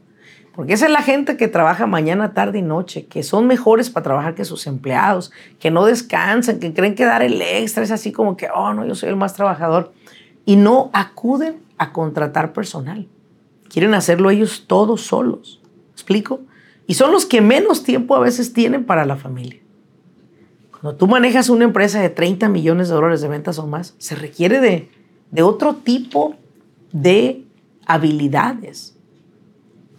Porque 0.53 0.73
esa 0.73 0.85
es 0.85 0.91
la 0.91 1.01
gente 1.01 1.35
que 1.35 1.47
trabaja 1.47 1.87
mañana, 1.87 2.33
tarde 2.33 2.59
y 2.59 2.61
noche, 2.61 3.07
que 3.07 3.23
son 3.23 3.47
mejores 3.47 3.89
para 3.89 4.03
trabajar 4.03 4.35
que 4.35 4.45
sus 4.45 4.67
empleados, 4.67 5.31
que 5.59 5.71
no 5.71 5.85
descansan, 5.85 6.59
que 6.59 6.73
creen 6.73 6.93
que 6.93 7.05
dar 7.05 7.23
el 7.23 7.41
extra 7.41 7.83
es 7.83 7.89
así 7.89 8.11
como 8.11 8.37
que, 8.37 8.49
oh, 8.53 8.73
no, 8.73 8.85
yo 8.85 8.93
soy 8.93 9.09
el 9.09 9.15
más 9.15 9.33
trabajador. 9.33 9.93
Y 10.45 10.55
no 10.55 10.91
acuden 10.93 11.61
a 11.79 11.91
contratar 11.91 12.53
personal. 12.53 13.07
Quieren 13.67 13.95
hacerlo 13.95 14.29
ellos 14.29 14.65
todos 14.67 15.01
solos. 15.01 15.59
¿Explico? 15.93 16.41
Y 16.87 16.95
son 16.95 17.11
los 17.11 17.25
que 17.25 17.41
menos 17.41 17.83
tiempo 17.83 18.15
a 18.15 18.19
veces 18.19 18.53
tienen 18.53 18.85
para 18.85 19.05
la 19.05 19.15
familia. 19.15 19.61
Cuando 20.71 20.95
tú 20.95 21.07
manejas 21.07 21.49
una 21.49 21.63
empresa 21.63 22.01
de 22.01 22.09
30 22.09 22.49
millones 22.49 22.89
de 22.89 22.95
dólares 22.95 23.21
de 23.21 23.29
ventas 23.29 23.57
o 23.59 23.67
más, 23.67 23.95
se 23.97 24.15
requiere 24.15 24.59
de, 24.59 24.89
de 25.31 25.43
otro 25.43 25.75
tipo 25.75 26.35
de 26.91 27.45
habilidades 27.85 28.93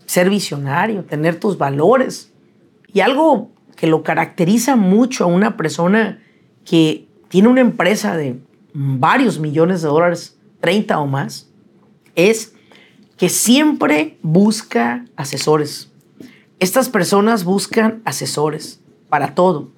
ser 0.06 0.30
visionario, 0.30 1.04
tener 1.04 1.40
tus 1.40 1.58
valores. 1.58 2.32
Y 2.92 3.00
algo 3.00 3.50
que 3.76 3.86
lo 3.86 4.02
caracteriza 4.02 4.76
mucho 4.76 5.24
a 5.24 5.26
una 5.26 5.56
persona 5.56 6.22
que 6.64 7.08
tiene 7.28 7.48
una 7.48 7.60
empresa 7.60 8.16
de 8.16 8.38
varios 8.72 9.38
millones 9.38 9.82
de 9.82 9.88
dólares, 9.88 10.38
30 10.60 11.00
o 11.00 11.06
más, 11.06 11.50
es 12.14 12.54
que 13.16 13.28
siempre 13.28 14.18
busca 14.22 15.04
asesores. 15.16 15.90
Estas 16.60 16.88
personas 16.88 17.44
buscan 17.44 18.02
asesores 18.04 18.80
para 19.08 19.34
todo. 19.34 19.70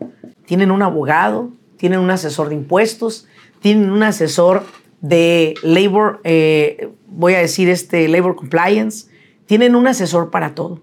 Tienen 0.46 0.70
un 0.70 0.82
abogado, 0.82 1.50
tienen 1.76 2.00
un 2.00 2.10
asesor 2.10 2.48
de 2.48 2.54
impuestos, 2.54 3.26
tienen 3.60 3.90
un 3.90 4.02
asesor 4.02 4.64
de 5.00 5.54
labor, 5.62 6.20
eh, 6.24 6.90
voy 7.06 7.34
a 7.34 7.38
decir 7.38 7.68
este, 7.68 8.08
labor 8.08 8.36
compliance, 8.36 9.08
tienen 9.46 9.74
un 9.74 9.86
asesor 9.86 10.30
para 10.30 10.54
todo. 10.54 10.80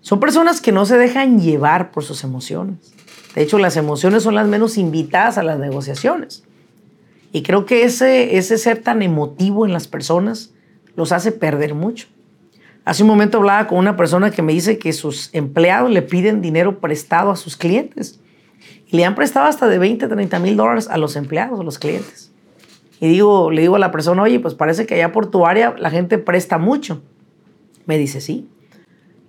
Son 0.00 0.20
personas 0.20 0.60
que 0.60 0.72
no 0.72 0.86
se 0.86 0.96
dejan 0.96 1.40
llevar 1.40 1.90
por 1.90 2.04
sus 2.04 2.24
emociones. 2.24 2.94
De 3.34 3.42
hecho, 3.42 3.58
las 3.58 3.76
emociones 3.76 4.22
son 4.22 4.34
las 4.34 4.48
menos 4.48 4.78
invitadas 4.78 5.38
a 5.38 5.42
las 5.42 5.58
negociaciones. 5.58 6.42
Y 7.32 7.42
creo 7.42 7.64
que 7.64 7.84
ese, 7.84 8.36
ese 8.38 8.58
ser 8.58 8.82
tan 8.82 9.02
emotivo 9.02 9.66
en 9.66 9.72
las 9.72 9.86
personas 9.86 10.52
los 10.96 11.12
hace 11.12 11.32
perder 11.32 11.74
mucho. 11.74 12.08
Hace 12.84 13.02
un 13.02 13.08
momento 13.08 13.38
hablaba 13.38 13.66
con 13.66 13.78
una 13.78 13.96
persona 13.96 14.30
que 14.30 14.42
me 14.42 14.52
dice 14.52 14.78
que 14.78 14.92
sus 14.92 15.30
empleados 15.34 15.90
le 15.90 16.02
piden 16.02 16.40
dinero 16.40 16.80
prestado 16.80 17.30
a 17.30 17.36
sus 17.36 17.56
clientes. 17.56 18.20
Y 18.86 18.96
le 18.96 19.04
han 19.04 19.14
prestado 19.14 19.46
hasta 19.46 19.68
de 19.68 19.78
20, 19.78 20.08
30 20.08 20.38
mil 20.38 20.56
dólares 20.56 20.88
a 20.88 20.96
los 20.96 21.16
empleados, 21.16 21.60
a 21.60 21.62
los 21.62 21.78
clientes. 21.78 22.32
Y 23.00 23.08
digo, 23.08 23.50
le 23.50 23.62
digo 23.62 23.76
a 23.76 23.78
la 23.78 23.92
persona, 23.92 24.22
oye, 24.22 24.40
pues 24.40 24.54
parece 24.54 24.86
que 24.86 24.94
allá 24.94 25.12
por 25.12 25.30
tu 25.30 25.46
área 25.46 25.74
la 25.78 25.90
gente 25.90 26.18
presta 26.18 26.58
mucho. 26.58 27.02
Me 27.86 27.98
dice, 27.98 28.20
sí. 28.20 28.48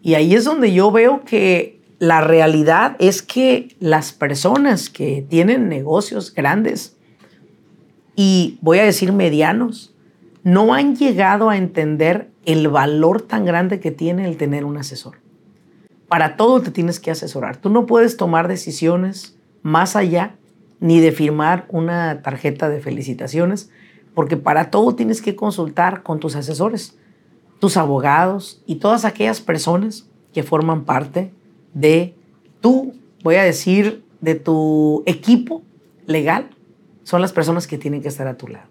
Y 0.01 0.15
ahí 0.15 0.33
es 0.33 0.43
donde 0.43 0.73
yo 0.73 0.91
veo 0.91 1.23
que 1.23 1.79
la 1.99 2.21
realidad 2.21 2.95
es 2.99 3.21
que 3.21 3.75
las 3.79 4.11
personas 4.11 4.89
que 4.89 5.25
tienen 5.29 5.69
negocios 5.69 6.33
grandes 6.33 6.97
y 8.15 8.57
voy 8.61 8.79
a 8.79 8.83
decir 8.83 9.13
medianos, 9.13 9.90
no 10.43 10.73
han 10.73 10.95
llegado 10.95 11.49
a 11.49 11.57
entender 11.57 12.29
el 12.45 12.67
valor 12.67 13.21
tan 13.21 13.45
grande 13.45 13.79
que 13.79 13.91
tiene 13.91 14.27
el 14.27 14.37
tener 14.37 14.65
un 14.65 14.77
asesor. 14.77 15.17
Para 16.07 16.35
todo 16.35 16.61
te 16.61 16.71
tienes 16.71 16.99
que 16.99 17.11
asesorar. 17.11 17.57
Tú 17.57 17.69
no 17.69 17.85
puedes 17.85 18.17
tomar 18.17 18.47
decisiones 18.47 19.37
más 19.61 19.95
allá 19.95 20.35
ni 20.79 20.99
de 20.99 21.11
firmar 21.11 21.65
una 21.69 22.21
tarjeta 22.21 22.67
de 22.67 22.79
felicitaciones, 22.79 23.69
porque 24.15 24.35
para 24.35 24.71
todo 24.71 24.95
tienes 24.95 25.21
que 25.21 25.35
consultar 25.35 26.03
con 26.03 26.19
tus 26.19 26.35
asesores 26.35 26.97
tus 27.61 27.77
abogados 27.77 28.63
y 28.65 28.75
todas 28.75 29.05
aquellas 29.05 29.39
personas 29.39 30.09
que 30.33 30.41
forman 30.41 30.83
parte 30.83 31.31
de 31.75 32.15
tu, 32.59 32.95
voy 33.23 33.35
a 33.35 33.43
decir, 33.43 34.03
de 34.19 34.33
tu 34.33 35.03
equipo 35.05 35.61
legal, 36.07 36.49
son 37.03 37.21
las 37.21 37.31
personas 37.31 37.67
que 37.67 37.77
tienen 37.77 38.01
que 38.01 38.07
estar 38.07 38.27
a 38.27 38.35
tu 38.35 38.47
lado. 38.47 38.70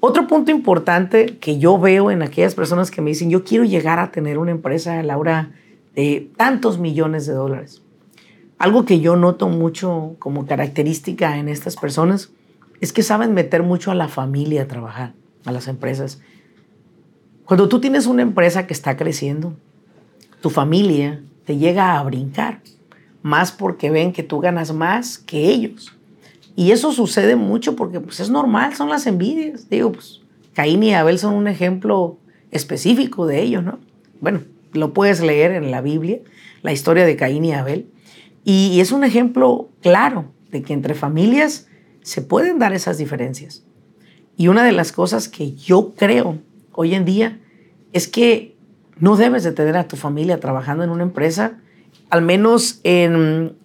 Otro 0.00 0.26
punto 0.26 0.50
importante 0.50 1.38
que 1.38 1.58
yo 1.58 1.78
veo 1.78 2.10
en 2.10 2.22
aquellas 2.22 2.54
personas 2.54 2.90
que 2.90 3.00
me 3.00 3.10
dicen, 3.10 3.30
yo 3.30 3.44
quiero 3.44 3.64
llegar 3.64 3.98
a 3.98 4.10
tener 4.10 4.38
una 4.38 4.50
empresa, 4.50 5.02
Laura, 5.02 5.52
de 5.94 6.30
tantos 6.36 6.78
millones 6.78 7.26
de 7.26 7.34
dólares. 7.34 7.82
algo 8.58 8.84
que 8.84 9.00
yo 9.00 9.16
noto 9.16 9.48
mucho 9.48 10.16
como 10.18 10.46
característica 10.46 11.38
en 11.38 11.48
estas 11.48 11.76
personas 11.76 12.30
es 12.80 12.92
que 12.92 13.02
saben 13.02 13.34
meter 13.34 13.62
mucho 13.62 13.90
a 13.90 13.94
la 13.94 14.08
familia 14.08 14.62
a 14.62 14.68
trabajar, 14.68 15.14
a 15.44 15.52
las 15.52 15.68
empresas. 15.68 16.20
Cuando 17.44 17.68
tú 17.68 17.80
tienes 17.80 18.06
una 18.06 18.22
empresa 18.22 18.66
que 18.66 18.72
está 18.72 18.96
creciendo, 18.96 19.54
tu 20.40 20.50
familia 20.50 21.22
te 21.44 21.56
llega 21.56 21.98
a 21.98 22.02
brincar, 22.02 22.60
más 23.22 23.52
porque 23.52 23.90
ven 23.90 24.12
que 24.12 24.22
tú 24.22 24.40
ganas 24.40 24.72
más 24.72 25.18
que 25.18 25.48
ellos. 25.48 25.96
Y 26.56 26.70
eso 26.70 26.92
sucede 26.92 27.36
mucho 27.36 27.76
porque 27.76 28.00
pues, 28.00 28.20
es 28.20 28.30
normal, 28.30 28.74
son 28.74 28.88
las 28.88 29.06
envidias. 29.06 29.68
Digo, 29.68 29.92
pues 29.92 30.20
Caín 30.52 30.82
y 30.82 30.94
Abel 30.94 31.18
son 31.18 31.34
un 31.34 31.48
ejemplo 31.48 32.18
específico 32.50 33.26
de 33.26 33.42
ello, 33.42 33.62
¿no? 33.62 33.80
Bueno, 34.20 34.40
lo 34.72 34.92
puedes 34.92 35.20
leer 35.20 35.52
en 35.52 35.70
la 35.70 35.80
Biblia, 35.80 36.20
la 36.62 36.72
historia 36.72 37.04
de 37.04 37.16
Caín 37.16 37.44
y 37.44 37.52
Abel. 37.52 37.88
Y 38.44 38.80
es 38.80 38.92
un 38.92 39.04
ejemplo 39.04 39.70
claro 39.80 40.32
de 40.50 40.62
que 40.62 40.72
entre 40.72 40.94
familias 40.94 41.66
se 42.02 42.22
pueden 42.22 42.58
dar 42.58 42.72
esas 42.72 42.98
diferencias. 42.98 43.64
Y 44.36 44.48
una 44.48 44.64
de 44.64 44.72
las 44.72 44.92
cosas 44.92 45.28
que 45.28 45.54
yo 45.54 45.94
creo 45.94 46.38
hoy 46.72 46.94
en 46.94 47.04
día 47.04 47.40
es 47.92 48.08
que 48.08 48.56
no 48.98 49.16
debes 49.16 49.42
de 49.44 49.52
tener 49.52 49.76
a 49.76 49.88
tu 49.88 49.96
familia 49.96 50.40
trabajando 50.40 50.84
en 50.84 50.90
una 50.90 51.02
empresa, 51.02 51.58
al 52.10 52.22
menos 52.22 52.80
en 52.84 53.56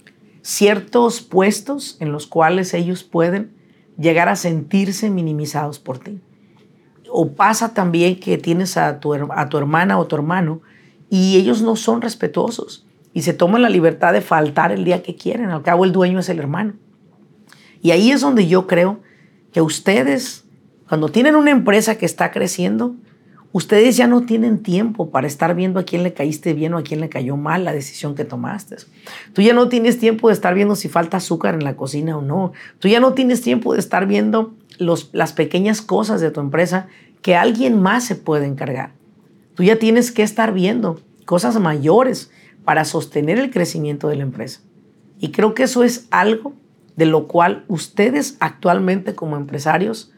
ciertos 0.50 1.22
puestos 1.22 1.96
en 2.00 2.12
los 2.12 2.26
cuales 2.26 2.74
ellos 2.74 3.04
pueden 3.04 3.52
llegar 4.00 4.30
a 4.30 4.36
sentirse 4.36 5.12
minimizados 5.12 5.78
por 5.78 6.00
ti. 6.00 6.22
O 7.12 7.34
pasa 7.34 7.76
también 7.76 8.20
que 8.20 8.40
tienes 8.40 8.76
a 8.76 9.00
tu, 9.00 9.14
a 9.14 9.48
tu 9.48 9.58
hermana 9.60 10.00
o 10.00 10.08
tu 10.08 10.16
hermano 10.16 10.62
y 11.08 11.38
ellos 11.38 11.62
no 11.62 11.76
son 11.76 12.02
respetuosos 12.02 12.88
y 13.14 13.22
se 13.22 13.34
toman 13.34 13.62
la 13.62 13.70
libertad 13.70 14.12
de 14.12 14.22
faltar 14.22 14.72
el 14.72 14.86
día 14.86 15.04
que 15.04 15.16
quieren. 15.16 15.52
Al 15.52 15.62
cabo 15.62 15.86
el 15.86 15.92
dueño 15.92 16.18
es 16.18 16.30
el 16.30 16.40
hermano. 16.40 16.74
Y 17.84 17.92
ahí 17.92 18.10
es 18.10 18.22
donde 18.22 18.48
yo 18.48 18.66
creo 18.66 19.02
que 19.54 19.62
ustedes, 19.62 20.46
cuando 20.88 21.10
tienen 21.10 21.36
una 21.36 21.52
empresa 21.52 21.96
que 22.00 22.08
está 22.08 22.32
creciendo, 22.32 22.96
ustedes 23.52 23.98
ya 23.98 24.08
no 24.08 24.22
tienen 24.22 24.62
tiempo 24.62 25.10
para 25.10 25.28
estar 25.28 25.56
viendo 25.56 25.80
a 25.80 25.84
quién 25.84 26.04
le 26.04 26.14
caíste 26.14 26.54
bien 26.54 26.74
o 26.74 26.78
a 26.78 26.84
quién 26.84 27.02
le 27.02 27.10
cayó 27.10 27.38
mal 27.38 27.66
la 27.66 27.74
decisión 27.74 28.16
que 28.16 28.26
tomaste. 28.26 28.78
Tú 29.34 29.42
ya 29.42 29.54
no 29.54 29.70
tienes 29.70 30.00
tiempo 30.00 30.28
de 30.28 30.34
estar 30.34 30.54
viendo 30.54 30.76
si 30.76 30.90
falta 30.90 31.18
azúcar 31.18 31.56
en 31.56 31.64
la 31.64 31.76
cocina 31.76 32.18
o 32.18 32.22
no. 32.22 32.54
Tú 32.80 32.88
ya 32.88 33.00
no 33.00 33.14
tienes 33.14 33.42
tiempo 33.42 33.74
de 33.74 33.80
estar 33.80 34.08
viendo 34.08 34.54
las 34.78 35.34
pequeñas 35.34 35.82
cosas 35.82 36.22
de 36.22 36.32
tu 36.32 36.40
empresa 36.40 36.88
que 37.22 37.36
alguien 37.36 37.82
más 37.82 38.06
se 38.06 38.16
puede 38.16 38.46
encargar. 38.46 38.94
Tú 39.56 39.64
ya 39.64 39.78
tienes 39.78 40.12
que 40.12 40.24
estar 40.24 40.54
viendo 40.54 41.02
cosas 41.26 41.60
mayores 41.60 42.32
para 42.64 42.86
sostener 42.86 43.40
el 43.40 43.52
crecimiento 43.52 44.08
de 44.08 44.16
la 44.16 44.24
empresa. 44.24 44.62
Y 45.20 45.32
creo 45.32 45.54
que 45.54 45.64
eso 45.64 45.84
es 45.84 46.08
algo 46.12 46.54
de 46.96 47.06
lo 47.06 47.28
cual 47.28 47.66
ustedes 47.68 48.38
actualmente 48.40 49.16
como 49.16 49.38
empresarios 49.38 50.12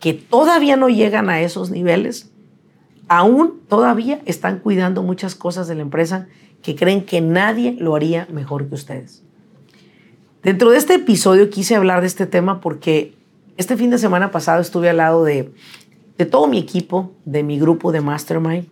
que 0.00 0.12
todavía 0.12 0.76
no 0.76 0.88
llegan 0.88 1.30
a 1.30 1.40
esos 1.40 1.70
niveles, 1.70 2.30
aún 3.08 3.60
todavía 3.68 4.20
están 4.24 4.58
cuidando 4.58 5.02
muchas 5.02 5.34
cosas 5.34 5.68
de 5.68 5.74
la 5.74 5.82
empresa 5.82 6.28
que 6.62 6.74
creen 6.74 7.04
que 7.04 7.20
nadie 7.20 7.76
lo 7.78 7.94
haría 7.94 8.26
mejor 8.30 8.68
que 8.68 8.74
ustedes. 8.74 9.22
Dentro 10.42 10.70
de 10.70 10.78
este 10.78 10.94
episodio 10.94 11.50
quise 11.50 11.74
hablar 11.76 12.00
de 12.00 12.06
este 12.06 12.26
tema 12.26 12.60
porque 12.60 13.14
este 13.56 13.76
fin 13.76 13.90
de 13.90 13.98
semana 13.98 14.30
pasado 14.30 14.60
estuve 14.60 14.90
al 14.90 14.98
lado 14.98 15.24
de, 15.24 15.52
todo 16.30 16.46
mi 16.46 16.58
equipo, 16.58 17.12
de 17.24 17.42
mi 17.42 17.58
grupo 17.58 17.90
de 17.92 18.00
Mastermind, 18.00 18.66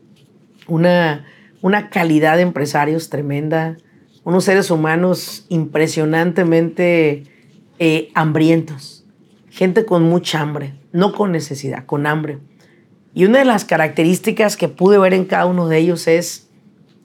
una, 0.66 1.24
una 1.62 1.90
calidad 1.90 2.36
de 2.36 2.42
empresarios 2.42 3.10
tremenda, 3.10 3.76
unos 4.24 4.44
seres 4.44 4.70
humanos 4.70 5.46
impresionantemente 5.48 7.24
eh, 7.78 8.10
hambrientos, 8.14 9.04
gente 9.50 9.84
con 9.84 10.02
mucha 10.04 10.40
hambre, 10.40 10.74
no 10.92 11.12
con 11.12 11.32
necesidad, 11.32 11.86
con 11.86 12.06
hambre. 12.06 12.38
Y 13.14 13.24
una 13.24 13.38
de 13.38 13.44
las 13.44 13.64
características 13.64 14.56
que 14.56 14.68
pude 14.68 14.98
ver 14.98 15.14
en 15.14 15.24
cada 15.24 15.46
uno 15.46 15.68
de 15.68 15.78
ellos 15.78 16.08
es 16.08 16.48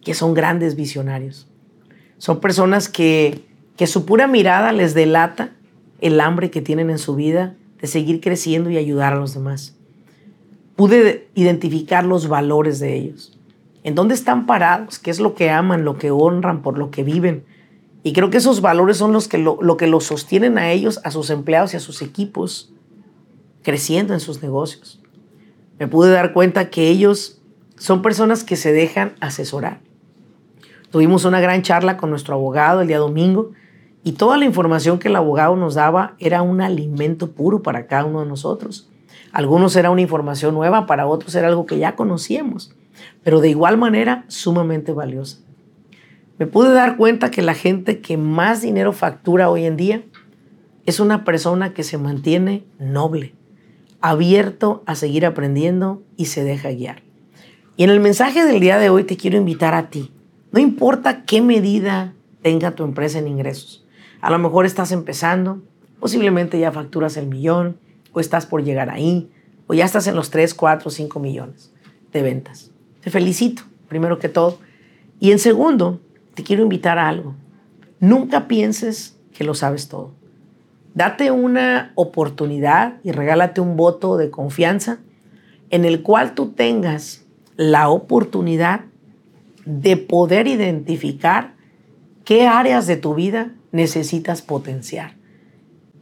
que 0.01 0.15
son 0.15 0.33
grandes 0.33 0.75
visionarios. 0.75 1.47
Son 2.17 2.39
personas 2.39 2.89
que, 2.89 3.45
que 3.77 3.85
su 3.85 4.05
pura 4.05 4.25
mirada 4.25 4.71
les 4.71 4.95
delata 4.95 5.51
el 6.01 6.19
hambre 6.19 6.49
que 6.49 6.61
tienen 6.61 6.89
en 6.89 6.97
su 6.97 7.15
vida 7.15 7.55
de 7.79 7.87
seguir 7.87 8.21
creciendo 8.21 8.71
y 8.71 8.77
ayudar 8.77 9.13
a 9.13 9.17
los 9.17 9.35
demás. 9.35 9.75
Pude 10.75 11.27
identificar 11.35 12.05
los 12.05 12.27
valores 12.27 12.79
de 12.79 12.95
ellos. 12.95 13.37
En 13.83 13.93
dónde 13.93 14.15
están 14.15 14.47
parados, 14.47 14.97
qué 14.97 15.11
es 15.11 15.19
lo 15.19 15.35
que 15.35 15.51
aman, 15.51 15.85
lo 15.85 15.99
que 15.99 16.09
honran, 16.09 16.63
por 16.63 16.79
lo 16.79 16.89
que 16.89 17.03
viven. 17.03 17.45
Y 18.01 18.13
creo 18.13 18.31
que 18.31 18.37
esos 18.37 18.61
valores 18.61 18.97
son 18.97 19.13
los 19.13 19.27
que 19.27 19.37
lo, 19.37 19.59
lo 19.61 19.77
que 19.77 19.87
los 19.87 20.05
sostienen 20.05 20.57
a 20.57 20.71
ellos, 20.71 20.99
a 21.03 21.11
sus 21.11 21.29
empleados 21.29 21.73
y 21.73 21.77
a 21.77 21.81
sus 21.81 22.01
equipos, 22.01 22.73
creciendo 23.61 24.13
en 24.13 24.19
sus 24.19 24.41
negocios 24.41 24.99
me 25.79 25.87
pude 25.87 26.11
dar 26.11 26.33
cuenta 26.33 26.69
que 26.69 26.89
ellos 26.89 27.41
son 27.77 28.01
personas 28.01 28.43
que 28.43 28.57
se 28.57 28.73
dejan 28.73 29.13
asesorar. 29.21 29.79
Tuvimos 30.91 31.25
una 31.25 31.39
gran 31.39 31.61
charla 31.61 31.97
con 31.97 32.09
nuestro 32.09 32.35
abogado 32.35 32.81
el 32.81 32.87
día 32.87 32.97
domingo 32.97 33.51
y 34.03 34.13
toda 34.13 34.37
la 34.37 34.45
información 34.45 34.99
que 34.99 35.07
el 35.07 35.15
abogado 35.15 35.55
nos 35.55 35.75
daba 35.75 36.15
era 36.19 36.41
un 36.41 36.61
alimento 36.61 37.31
puro 37.31 37.61
para 37.61 37.87
cada 37.87 38.05
uno 38.05 38.21
de 38.21 38.27
nosotros. 38.27 38.89
Algunos 39.31 39.75
era 39.75 39.91
una 39.91 40.01
información 40.01 40.53
nueva, 40.55 40.85
para 40.85 41.07
otros 41.07 41.35
era 41.35 41.47
algo 41.47 41.65
que 41.65 41.77
ya 41.77 41.95
conocíamos, 41.95 42.73
pero 43.23 43.39
de 43.39 43.49
igual 43.49 43.77
manera 43.77 44.25
sumamente 44.27 44.91
valiosa. 44.91 45.37
Me 46.39 46.47
pude 46.47 46.73
dar 46.73 46.97
cuenta 46.97 47.31
que 47.31 47.41
la 47.41 47.53
gente 47.53 47.99
que 47.99 48.17
más 48.17 48.61
dinero 48.61 48.93
factura 48.93 49.49
hoy 49.49 49.65
en 49.65 49.77
día 49.77 50.03
es 50.85 50.99
una 50.99 51.23
persona 51.23 51.73
que 51.73 51.83
se 51.83 51.97
mantiene 51.97 52.63
noble, 52.79 53.35
abierto 54.01 54.83
a 54.85 54.95
seguir 54.95 55.25
aprendiendo 55.25 56.03
y 56.17 56.25
se 56.25 56.43
deja 56.43 56.71
guiar. 56.71 57.03
Y 57.75 57.83
en 57.83 57.89
el 57.89 57.99
mensaje 57.99 58.45
del 58.45 58.59
día 58.59 58.77
de 58.77 58.89
hoy 58.89 59.03
te 59.03 59.17
quiero 59.17 59.37
invitar 59.37 59.73
a 59.73 59.89
ti. 59.89 60.11
No 60.51 60.59
importa 60.59 61.23
qué 61.25 61.41
medida 61.41 62.13
tenga 62.41 62.71
tu 62.71 62.83
empresa 62.83 63.19
en 63.19 63.27
ingresos. 63.27 63.85
A 64.21 64.29
lo 64.29 64.39
mejor 64.39 64.65
estás 64.65 64.91
empezando, 64.91 65.61
posiblemente 65.99 66.59
ya 66.59 66.71
facturas 66.71 67.17
el 67.17 67.27
millón, 67.27 67.77
o 68.11 68.19
estás 68.19 68.45
por 68.45 68.63
llegar 68.63 68.89
ahí, 68.89 69.31
o 69.67 69.73
ya 69.73 69.85
estás 69.85 70.07
en 70.07 70.15
los 70.15 70.29
3, 70.29 70.53
4, 70.53 70.89
5 70.89 71.19
millones 71.19 71.71
de 72.11 72.21
ventas. 72.21 72.71
Te 73.01 73.11
felicito, 73.11 73.63
primero 73.87 74.19
que 74.19 74.29
todo. 74.29 74.59
Y 75.19 75.31
en 75.31 75.39
segundo, 75.39 76.01
te 76.33 76.43
quiero 76.43 76.63
invitar 76.63 76.97
a 76.97 77.07
algo. 77.07 77.35
Nunca 77.99 78.47
pienses 78.47 79.17
que 79.33 79.43
lo 79.43 79.53
sabes 79.53 79.87
todo. 79.87 80.18
Date 80.93 81.31
una 81.31 81.91
oportunidad 81.95 82.95
y 83.03 83.11
regálate 83.11 83.61
un 83.61 83.77
voto 83.77 84.17
de 84.17 84.31
confianza 84.31 84.99
en 85.69 85.85
el 85.85 86.01
cual 86.01 86.33
tú 86.33 86.51
tengas 86.51 87.25
la 87.55 87.89
oportunidad 87.89 88.81
de 89.65 89.97
poder 89.97 90.47
identificar 90.47 91.53
qué 92.25 92.47
áreas 92.47 92.87
de 92.87 92.97
tu 92.97 93.13
vida 93.13 93.51
necesitas 93.71 94.41
potenciar. 94.41 95.15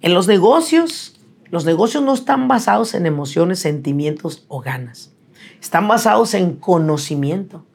En 0.01 0.13
los 0.13 0.27
negocios, 0.27 1.19
los 1.49 1.65
negocios 1.65 2.03
no 2.03 2.13
están 2.13 2.47
basados 2.47 2.93
en 2.93 3.05
emociones, 3.05 3.59
sentimientos 3.59 4.45
o 4.47 4.61
ganas. 4.61 5.13
Están 5.61 5.87
basados 5.87 6.33
en 6.33 6.53
conocimiento. 6.53 7.65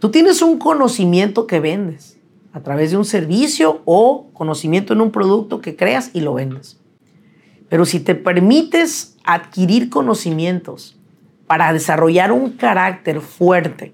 Tú 0.00 0.10
tienes 0.10 0.42
un 0.42 0.58
conocimiento 0.58 1.46
que 1.46 1.60
vendes 1.60 2.18
a 2.54 2.60
través 2.60 2.92
de 2.92 2.96
un 2.96 3.04
servicio 3.04 3.82
o 3.84 4.30
conocimiento 4.32 4.92
en 4.92 5.00
un 5.00 5.10
producto 5.10 5.60
que 5.60 5.74
creas 5.74 6.10
y 6.14 6.20
lo 6.20 6.34
vendes. 6.34 6.80
Pero 7.68 7.84
si 7.84 7.98
te 7.98 8.14
permites 8.14 9.16
adquirir 9.24 9.90
conocimientos 9.90 10.96
para 11.48 11.72
desarrollar 11.72 12.30
un 12.30 12.52
carácter 12.52 13.20
fuerte, 13.20 13.92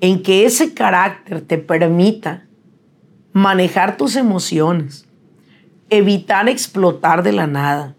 en 0.00 0.24
que 0.24 0.44
ese 0.46 0.74
carácter 0.74 1.42
te 1.42 1.58
permita 1.58 2.48
manejar 3.32 3.96
tus 3.96 4.16
emociones, 4.16 5.06
evitar 5.88 6.48
explotar 6.48 7.22
de 7.22 7.32
la 7.32 7.46
nada, 7.46 7.94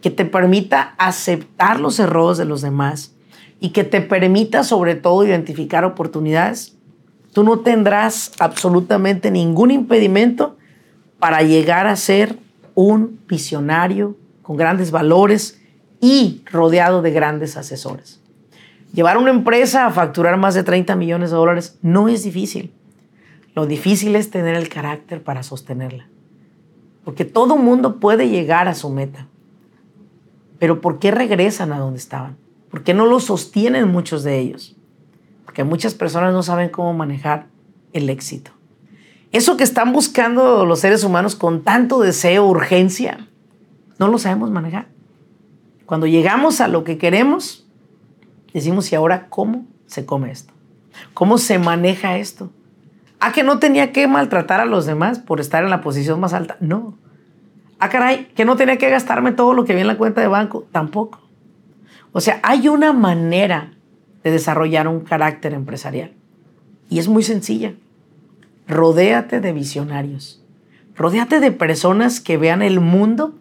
que 0.00 0.10
te 0.10 0.24
permita 0.24 0.94
aceptar 0.96 1.78
los 1.78 1.98
errores 1.98 2.38
de 2.38 2.46
los 2.46 2.62
demás 2.62 3.14
y 3.60 3.68
que 3.70 3.84
te 3.84 4.00
permita 4.00 4.64
sobre 4.64 4.94
todo 4.94 5.26
identificar 5.26 5.84
oportunidades, 5.84 6.75
tú 7.36 7.44
no 7.44 7.58
tendrás 7.58 8.32
absolutamente 8.38 9.30
ningún 9.30 9.70
impedimento 9.70 10.56
para 11.18 11.42
llegar 11.42 11.86
a 11.86 11.94
ser 11.94 12.38
un 12.74 13.20
visionario 13.28 14.16
con 14.40 14.56
grandes 14.56 14.90
valores 14.90 15.60
y 16.00 16.40
rodeado 16.46 17.02
de 17.02 17.10
grandes 17.10 17.58
asesores. 17.58 18.22
Llevar 18.94 19.18
una 19.18 19.32
empresa 19.32 19.84
a 19.84 19.90
facturar 19.90 20.38
más 20.38 20.54
de 20.54 20.62
30 20.62 20.96
millones 20.96 21.28
de 21.28 21.36
dólares 21.36 21.78
no 21.82 22.08
es 22.08 22.22
difícil. 22.22 22.72
Lo 23.54 23.66
difícil 23.66 24.16
es 24.16 24.30
tener 24.30 24.56
el 24.56 24.70
carácter 24.70 25.22
para 25.22 25.42
sostenerla. 25.42 26.08
Porque 27.04 27.26
todo 27.26 27.58
mundo 27.58 28.00
puede 28.00 28.30
llegar 28.30 28.66
a 28.66 28.74
su 28.74 28.88
meta. 28.88 29.26
Pero 30.58 30.80
¿por 30.80 30.98
qué 30.98 31.10
regresan 31.10 31.74
a 31.74 31.78
donde 31.78 31.98
estaban? 31.98 32.38
¿Por 32.70 32.82
qué 32.82 32.94
no 32.94 33.04
lo 33.04 33.20
sostienen 33.20 33.88
muchos 33.88 34.24
de 34.24 34.38
ellos? 34.38 34.75
Que 35.56 35.64
muchas 35.64 35.94
personas 35.94 36.34
no 36.34 36.42
saben 36.42 36.68
cómo 36.68 36.92
manejar 36.92 37.46
el 37.94 38.10
éxito. 38.10 38.50
Eso 39.32 39.56
que 39.56 39.64
están 39.64 39.94
buscando 39.94 40.66
los 40.66 40.80
seres 40.80 41.02
humanos 41.02 41.34
con 41.34 41.62
tanto 41.62 41.98
deseo, 42.00 42.44
urgencia, 42.44 43.26
no 43.98 44.08
lo 44.08 44.18
sabemos 44.18 44.50
manejar. 44.50 44.88
Cuando 45.86 46.06
llegamos 46.06 46.60
a 46.60 46.68
lo 46.68 46.84
que 46.84 46.98
queremos, 46.98 47.66
decimos, 48.52 48.92
¿y 48.92 48.96
ahora 48.96 49.28
cómo 49.30 49.64
se 49.86 50.04
come 50.04 50.30
esto? 50.30 50.52
¿Cómo 51.14 51.38
se 51.38 51.58
maneja 51.58 52.18
esto? 52.18 52.50
¿A 53.18 53.32
que 53.32 53.42
no 53.42 53.58
tenía 53.58 53.92
que 53.92 54.06
maltratar 54.08 54.60
a 54.60 54.66
los 54.66 54.84
demás 54.84 55.20
por 55.20 55.40
estar 55.40 55.64
en 55.64 55.70
la 55.70 55.80
posición 55.80 56.20
más 56.20 56.34
alta? 56.34 56.58
No. 56.60 56.98
Ah, 57.78 57.88
caray, 57.88 58.26
que 58.36 58.44
no 58.44 58.56
tenía 58.56 58.76
que 58.76 58.90
gastarme 58.90 59.32
todo 59.32 59.54
lo 59.54 59.64
que 59.64 59.74
vi 59.74 59.80
en 59.80 59.86
la 59.86 59.96
cuenta 59.96 60.20
de 60.20 60.28
banco? 60.28 60.66
Tampoco. 60.70 61.22
O 62.12 62.20
sea, 62.20 62.40
hay 62.42 62.68
una 62.68 62.92
manera 62.92 63.72
de 64.26 64.32
desarrollar 64.32 64.88
un 64.88 65.02
carácter 65.02 65.54
empresarial. 65.54 66.10
Y 66.90 66.98
es 66.98 67.06
muy 67.06 67.22
sencilla. 67.22 67.74
Rodéate 68.66 69.40
de 69.40 69.52
visionarios. 69.52 70.42
Rodéate 70.96 71.38
de 71.38 71.52
personas 71.52 72.18
que 72.18 72.36
vean 72.36 72.60
el 72.60 72.80
mundo 72.80 73.36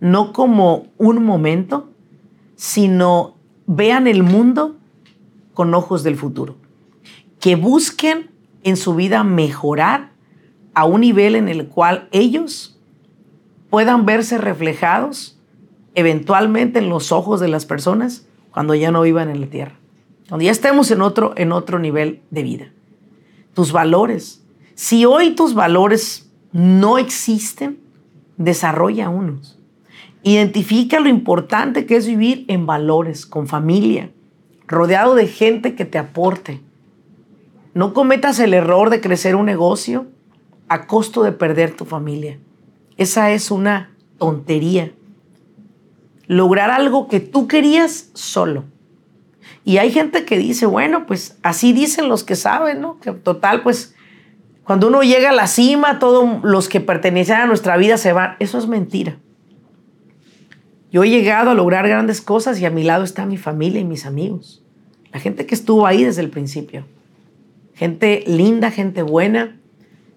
no 0.00 0.32
como 0.32 0.86
un 0.96 1.22
momento, 1.22 1.90
sino 2.56 3.34
vean 3.66 4.06
el 4.06 4.22
mundo 4.22 4.78
con 5.52 5.74
ojos 5.74 6.02
del 6.02 6.16
futuro. 6.16 6.56
Que 7.38 7.54
busquen 7.54 8.30
en 8.62 8.78
su 8.78 8.94
vida 8.94 9.24
mejorar 9.24 10.12
a 10.72 10.86
un 10.86 11.02
nivel 11.02 11.36
en 11.36 11.50
el 11.50 11.68
cual 11.68 12.08
ellos 12.10 12.80
puedan 13.68 14.06
verse 14.06 14.38
reflejados 14.38 15.38
eventualmente 15.94 16.78
en 16.78 16.88
los 16.88 17.12
ojos 17.12 17.38
de 17.38 17.48
las 17.48 17.66
personas 17.66 18.26
cuando 18.50 18.74
ya 18.74 18.90
no 18.90 19.02
vivan 19.02 19.28
en 19.28 19.42
la 19.42 19.48
tierra. 19.48 19.81
Cuando 20.32 20.46
ya 20.46 20.52
estemos 20.52 20.90
en 20.90 21.02
otro, 21.02 21.34
en 21.36 21.52
otro 21.52 21.78
nivel 21.78 22.22
de 22.30 22.42
vida. 22.42 22.72
Tus 23.52 23.70
valores. 23.70 24.42
Si 24.74 25.04
hoy 25.04 25.34
tus 25.34 25.52
valores 25.52 26.32
no 26.52 26.96
existen, 26.96 27.78
desarrolla 28.38 29.10
unos. 29.10 29.58
Identifica 30.22 31.00
lo 31.00 31.10
importante 31.10 31.84
que 31.84 31.96
es 31.96 32.06
vivir 32.06 32.46
en 32.48 32.64
valores, 32.64 33.26
con 33.26 33.46
familia, 33.46 34.10
rodeado 34.66 35.14
de 35.14 35.26
gente 35.26 35.74
que 35.74 35.84
te 35.84 35.98
aporte. 35.98 36.62
No 37.74 37.92
cometas 37.92 38.38
el 38.38 38.54
error 38.54 38.88
de 38.88 39.02
crecer 39.02 39.36
un 39.36 39.44
negocio 39.44 40.06
a 40.68 40.86
costo 40.86 41.24
de 41.24 41.32
perder 41.32 41.76
tu 41.76 41.84
familia. 41.84 42.38
Esa 42.96 43.32
es 43.32 43.50
una 43.50 43.94
tontería. 44.16 44.92
Lograr 46.26 46.70
algo 46.70 47.06
que 47.06 47.20
tú 47.20 47.48
querías 47.48 48.10
solo. 48.14 48.71
Y 49.64 49.78
hay 49.78 49.90
gente 49.90 50.24
que 50.24 50.38
dice, 50.38 50.66
bueno, 50.66 51.06
pues 51.06 51.38
así 51.42 51.72
dicen 51.72 52.08
los 52.08 52.24
que 52.24 52.36
saben, 52.36 52.80
¿no? 52.80 52.98
Que 53.00 53.12
total, 53.12 53.62
pues 53.62 53.94
cuando 54.64 54.88
uno 54.88 55.02
llega 55.02 55.30
a 55.30 55.32
la 55.34 55.46
cima, 55.46 55.98
todos 55.98 56.42
los 56.42 56.68
que 56.68 56.80
pertenecen 56.80 57.36
a 57.36 57.46
nuestra 57.46 57.76
vida 57.76 57.96
se 57.96 58.12
van. 58.12 58.36
Eso 58.38 58.58
es 58.58 58.66
mentira. 58.66 59.18
Yo 60.90 61.04
he 61.04 61.10
llegado 61.10 61.50
a 61.50 61.54
lograr 61.54 61.88
grandes 61.88 62.20
cosas 62.20 62.60
y 62.60 62.66
a 62.66 62.70
mi 62.70 62.84
lado 62.84 63.02
está 63.02 63.24
mi 63.26 63.38
familia 63.38 63.80
y 63.80 63.84
mis 63.84 64.06
amigos. 64.06 64.62
La 65.12 65.20
gente 65.20 65.46
que 65.46 65.54
estuvo 65.54 65.86
ahí 65.86 66.04
desde 66.04 66.22
el 66.22 66.30
principio. 66.30 66.84
Gente 67.74 68.24
linda, 68.26 68.70
gente 68.70 69.02
buena. 69.02 69.58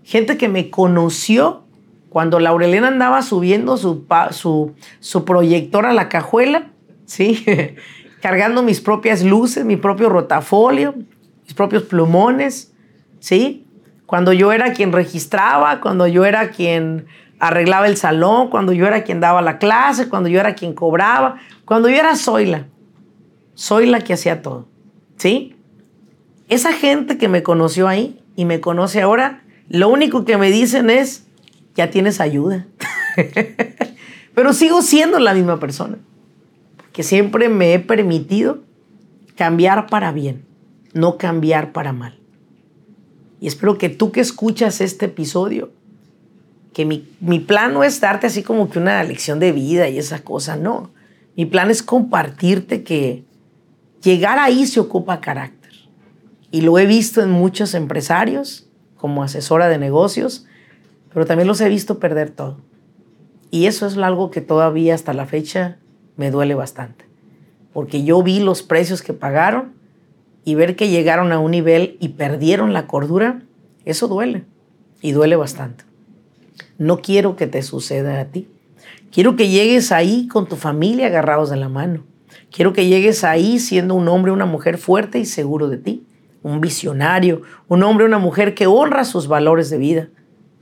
Gente 0.03 0.37
que 0.37 0.49
me 0.49 0.69
conoció 0.69 1.63
cuando 2.09 2.39
Laurelena 2.39 2.87
andaba 2.87 3.21
subiendo 3.23 3.77
su, 3.77 4.05
su, 4.31 4.73
su 4.99 5.25
proyector 5.25 5.85
a 5.85 5.93
la 5.93 6.07
cajuela, 6.07 6.71
¿sí? 7.05 7.43
cargando 8.25 8.63
mis 8.63 8.81
propias 8.81 9.23
luces, 9.23 9.65
mi 9.65 9.77
propio 9.77 10.09
rotafolio, 10.09 10.95
mis 11.43 11.53
propios 11.53 11.83
plumones, 11.83 12.73
¿sí? 13.19 13.67
Cuando 14.07 14.33
yo 14.33 14.51
era 14.51 14.73
quien 14.73 14.93
registraba, 14.93 15.79
cuando 15.79 16.07
yo 16.07 16.25
era 16.25 16.49
quien 16.49 17.05
arreglaba 17.37 17.85
el 17.85 17.97
salón, 17.97 18.49
cuando 18.49 18.73
yo 18.73 18.87
era 18.87 19.03
quien 19.03 19.19
daba 19.19 19.43
la 19.43 19.59
clase, 19.59 20.09
cuando 20.09 20.27
yo 20.27 20.39
era 20.39 20.55
quien 20.55 20.73
cobraba, 20.73 21.35
cuando 21.65 21.87
yo 21.87 21.97
era 21.97 22.15
Zoila. 22.15 22.65
Soy 23.53 23.85
la 23.85 24.01
que 24.01 24.13
hacía 24.13 24.41
todo. 24.41 24.67
¿Sí? 25.17 25.55
Esa 26.49 26.73
gente 26.73 27.19
que 27.19 27.27
me 27.27 27.43
conoció 27.43 27.87
ahí 27.87 28.19
y 28.35 28.45
me 28.45 28.59
conoce 28.59 29.03
ahora, 29.03 29.43
lo 29.69 29.87
único 29.87 30.25
que 30.25 30.37
me 30.37 30.49
dicen 30.49 30.89
es, 30.89 31.27
ya 31.75 31.91
tienes 31.91 32.19
ayuda. 32.19 32.65
Pero 34.33 34.51
sigo 34.53 34.81
siendo 34.81 35.19
la 35.19 35.35
misma 35.35 35.59
persona. 35.59 35.99
Que 36.95 37.03
siempre 37.03 37.49
me 37.49 37.73
he 37.73 37.79
permitido 37.79 38.63
cambiar 39.35 39.87
para 39.87 40.13
bien, 40.13 40.45
no 40.93 41.17
cambiar 41.17 41.73
para 41.73 41.91
mal. 41.91 42.17
Y 43.41 43.47
espero 43.47 43.77
que 43.77 43.89
tú 43.89 44.13
que 44.13 44.21
escuchas 44.21 44.79
este 44.79 45.07
episodio 45.07 45.73
que 46.71 46.85
mi, 46.85 47.05
mi, 47.19 47.39
plan 47.39 47.73
no 47.73 47.83
es 47.83 47.99
darte 47.99 48.27
así 48.27 48.43
como 48.43 48.69
que 48.69 48.79
una 48.79 49.03
lección 49.03 49.39
de 49.39 49.51
vida 49.51 49.89
y 49.89 49.97
esa 49.97 50.19
cosa, 50.23 50.55
no. 50.55 50.89
Mi 51.35 51.45
plan 51.45 51.69
es 51.69 51.83
compartirte 51.83 52.83
que 52.83 53.25
llegar 54.01 54.39
ahí 54.39 54.65
se 54.65 54.79
ocupa 54.79 55.19
carácter. 55.19 55.73
Y 56.49 56.61
lo 56.61 56.79
he 56.79 56.85
visto 56.85 57.21
en 57.21 57.29
muchos 57.29 57.73
empresarios 57.73 58.69
como 58.95 59.21
asesora 59.21 59.67
de 59.67 59.77
negocios, 59.77 60.45
pero 61.13 61.25
también 61.25 61.47
los 61.47 61.59
he 61.59 61.67
visto 61.67 61.99
perder 61.99 62.29
todo. 62.29 62.61
Y 63.51 63.65
eso 63.65 63.85
es 63.85 63.97
algo 63.97 64.31
que 64.31 64.39
todavía 64.39 64.95
hasta 64.95 65.13
la 65.13 65.25
fecha 65.25 65.77
me 66.17 66.31
duele 66.31 66.55
bastante. 66.55 67.05
Porque 67.73 68.03
yo 68.03 68.21
vi 68.23 68.39
los 68.39 68.63
precios 68.63 69.01
que 69.01 69.13
pagaron 69.13 69.73
y 70.43 70.55
ver 70.55 70.75
que 70.75 70.89
llegaron 70.89 71.31
a 71.31 71.39
un 71.39 71.51
nivel 71.51 71.97
y 71.99 72.09
perdieron 72.09 72.71
la 72.73 72.87
cordura, 72.87 73.41
eso 73.83 74.07
duele. 74.07 74.43
Y 75.01 75.11
duele 75.11 75.35
bastante. 75.35 75.83
No 76.77 77.01
quiero 77.01 77.35
que 77.35 77.47
te 77.47 77.61
suceda 77.61 78.19
a 78.19 78.25
ti. 78.25 78.47
Quiero 79.11 79.35
que 79.35 79.49
llegues 79.49 79.91
ahí 79.91 80.27
con 80.27 80.47
tu 80.47 80.55
familia 80.55 81.07
agarrados 81.07 81.49
de 81.49 81.57
la 81.57 81.69
mano. 81.69 82.03
Quiero 82.51 82.73
que 82.73 82.87
llegues 82.87 83.23
ahí 83.23 83.59
siendo 83.59 83.95
un 83.95 84.07
hombre 84.07 84.31
una 84.31 84.45
mujer 84.45 84.77
fuerte 84.77 85.19
y 85.19 85.25
seguro 85.25 85.67
de 85.67 85.77
ti. 85.77 86.05
Un 86.43 86.61
visionario, 86.61 87.41
un 87.67 87.83
hombre 87.83 88.05
una 88.05 88.19
mujer 88.19 88.53
que 88.53 88.67
honra 88.67 89.03
sus 89.03 89.27
valores 89.27 89.69
de 89.69 89.77
vida. 89.77 90.09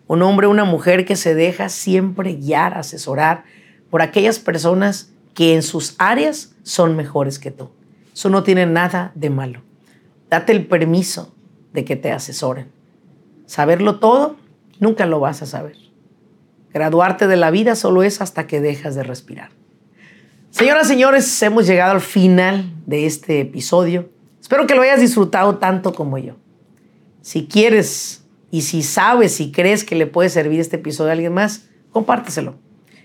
Un 0.08 0.22
hombre 0.22 0.48
una 0.48 0.66
mujer 0.66 1.06
que 1.06 1.16
se 1.16 1.36
deja 1.36 1.70
siempre 1.70 2.36
guiar, 2.36 2.78
asesorar 2.78 3.44
por 3.90 4.02
aquellas 4.02 4.40
personas 4.40 5.13
que 5.34 5.56
en 5.56 5.64
sus 5.64 5.96
áreas 5.98 6.56
son 6.64 6.96
mejores 6.96 7.40
que 7.40 7.52
tú. 7.52 7.70
Eso 8.14 8.30
no 8.30 8.44
tiene 8.44 8.66
nada 8.66 9.12
de 9.16 9.30
malo. 9.30 9.62
Date 10.30 10.52
el 10.52 10.66
permiso 10.66 11.34
de 11.74 11.86
que 11.86 11.96
te 11.96 12.12
asesoren. 12.12 12.72
Saberlo 13.46 14.00
todo, 14.00 14.38
nunca 14.80 15.06
lo 15.06 15.20
vas 15.20 15.42
a 15.42 15.46
saber. 15.46 15.78
Graduarte 16.74 17.28
de 17.28 17.38
la 17.38 17.52
vida 17.52 17.76
solo 17.76 18.04
es 18.04 18.22
hasta 18.22 18.48
que 18.48 18.62
dejas 18.62 18.96
de 18.96 19.04
respirar. 19.04 19.50
Señoras 20.50 20.88
señores, 20.88 21.42
hemos 21.42 21.66
llegado 21.66 21.92
al 21.92 22.02
final 22.02 22.72
de 22.86 23.06
este 23.06 23.42
episodio. 23.42 24.10
Espero 24.42 24.68
que 24.68 24.76
lo 24.76 24.82
hayas 24.82 25.02
disfrutado 25.02 25.58
tanto 25.58 25.94
como 25.94 26.18
yo. 26.18 26.36
Si 27.22 27.48
quieres 27.48 28.24
y 28.52 28.62
si 28.62 28.84
sabes 28.84 29.40
y 29.40 29.52
crees 29.52 29.84
que 29.84 29.96
le 29.96 30.06
puede 30.06 30.30
servir 30.30 30.60
este 30.60 30.76
episodio 30.76 31.10
a 31.10 31.14
alguien 31.14 31.34
más, 31.34 31.70
compárteselo. 31.92 32.56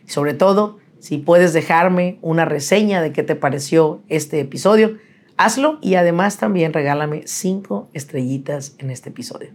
Y 0.06 0.10
sobre 0.10 0.34
todo, 0.34 0.78
si 1.00 1.18
puedes 1.18 1.52
dejarme 1.52 2.18
una 2.22 2.44
reseña 2.44 3.02
de 3.02 3.12
qué 3.12 3.22
te 3.22 3.36
pareció 3.36 4.02
este 4.08 4.40
episodio, 4.40 4.98
hazlo 5.36 5.78
y 5.80 5.94
además 5.94 6.38
también 6.38 6.72
regálame 6.72 7.22
cinco 7.26 7.88
estrellitas 7.92 8.74
en 8.78 8.90
este 8.90 9.10
episodio. 9.10 9.50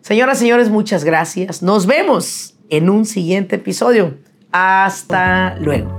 Señoras 0.00 0.38
señores, 0.38 0.70
muchas 0.70 1.04
gracias. 1.04 1.62
Nos 1.62 1.86
vemos 1.86 2.56
en 2.70 2.90
un 2.90 3.04
siguiente 3.04 3.56
episodio. 3.56 4.14
Hasta 4.52 5.56
luego. 5.58 5.98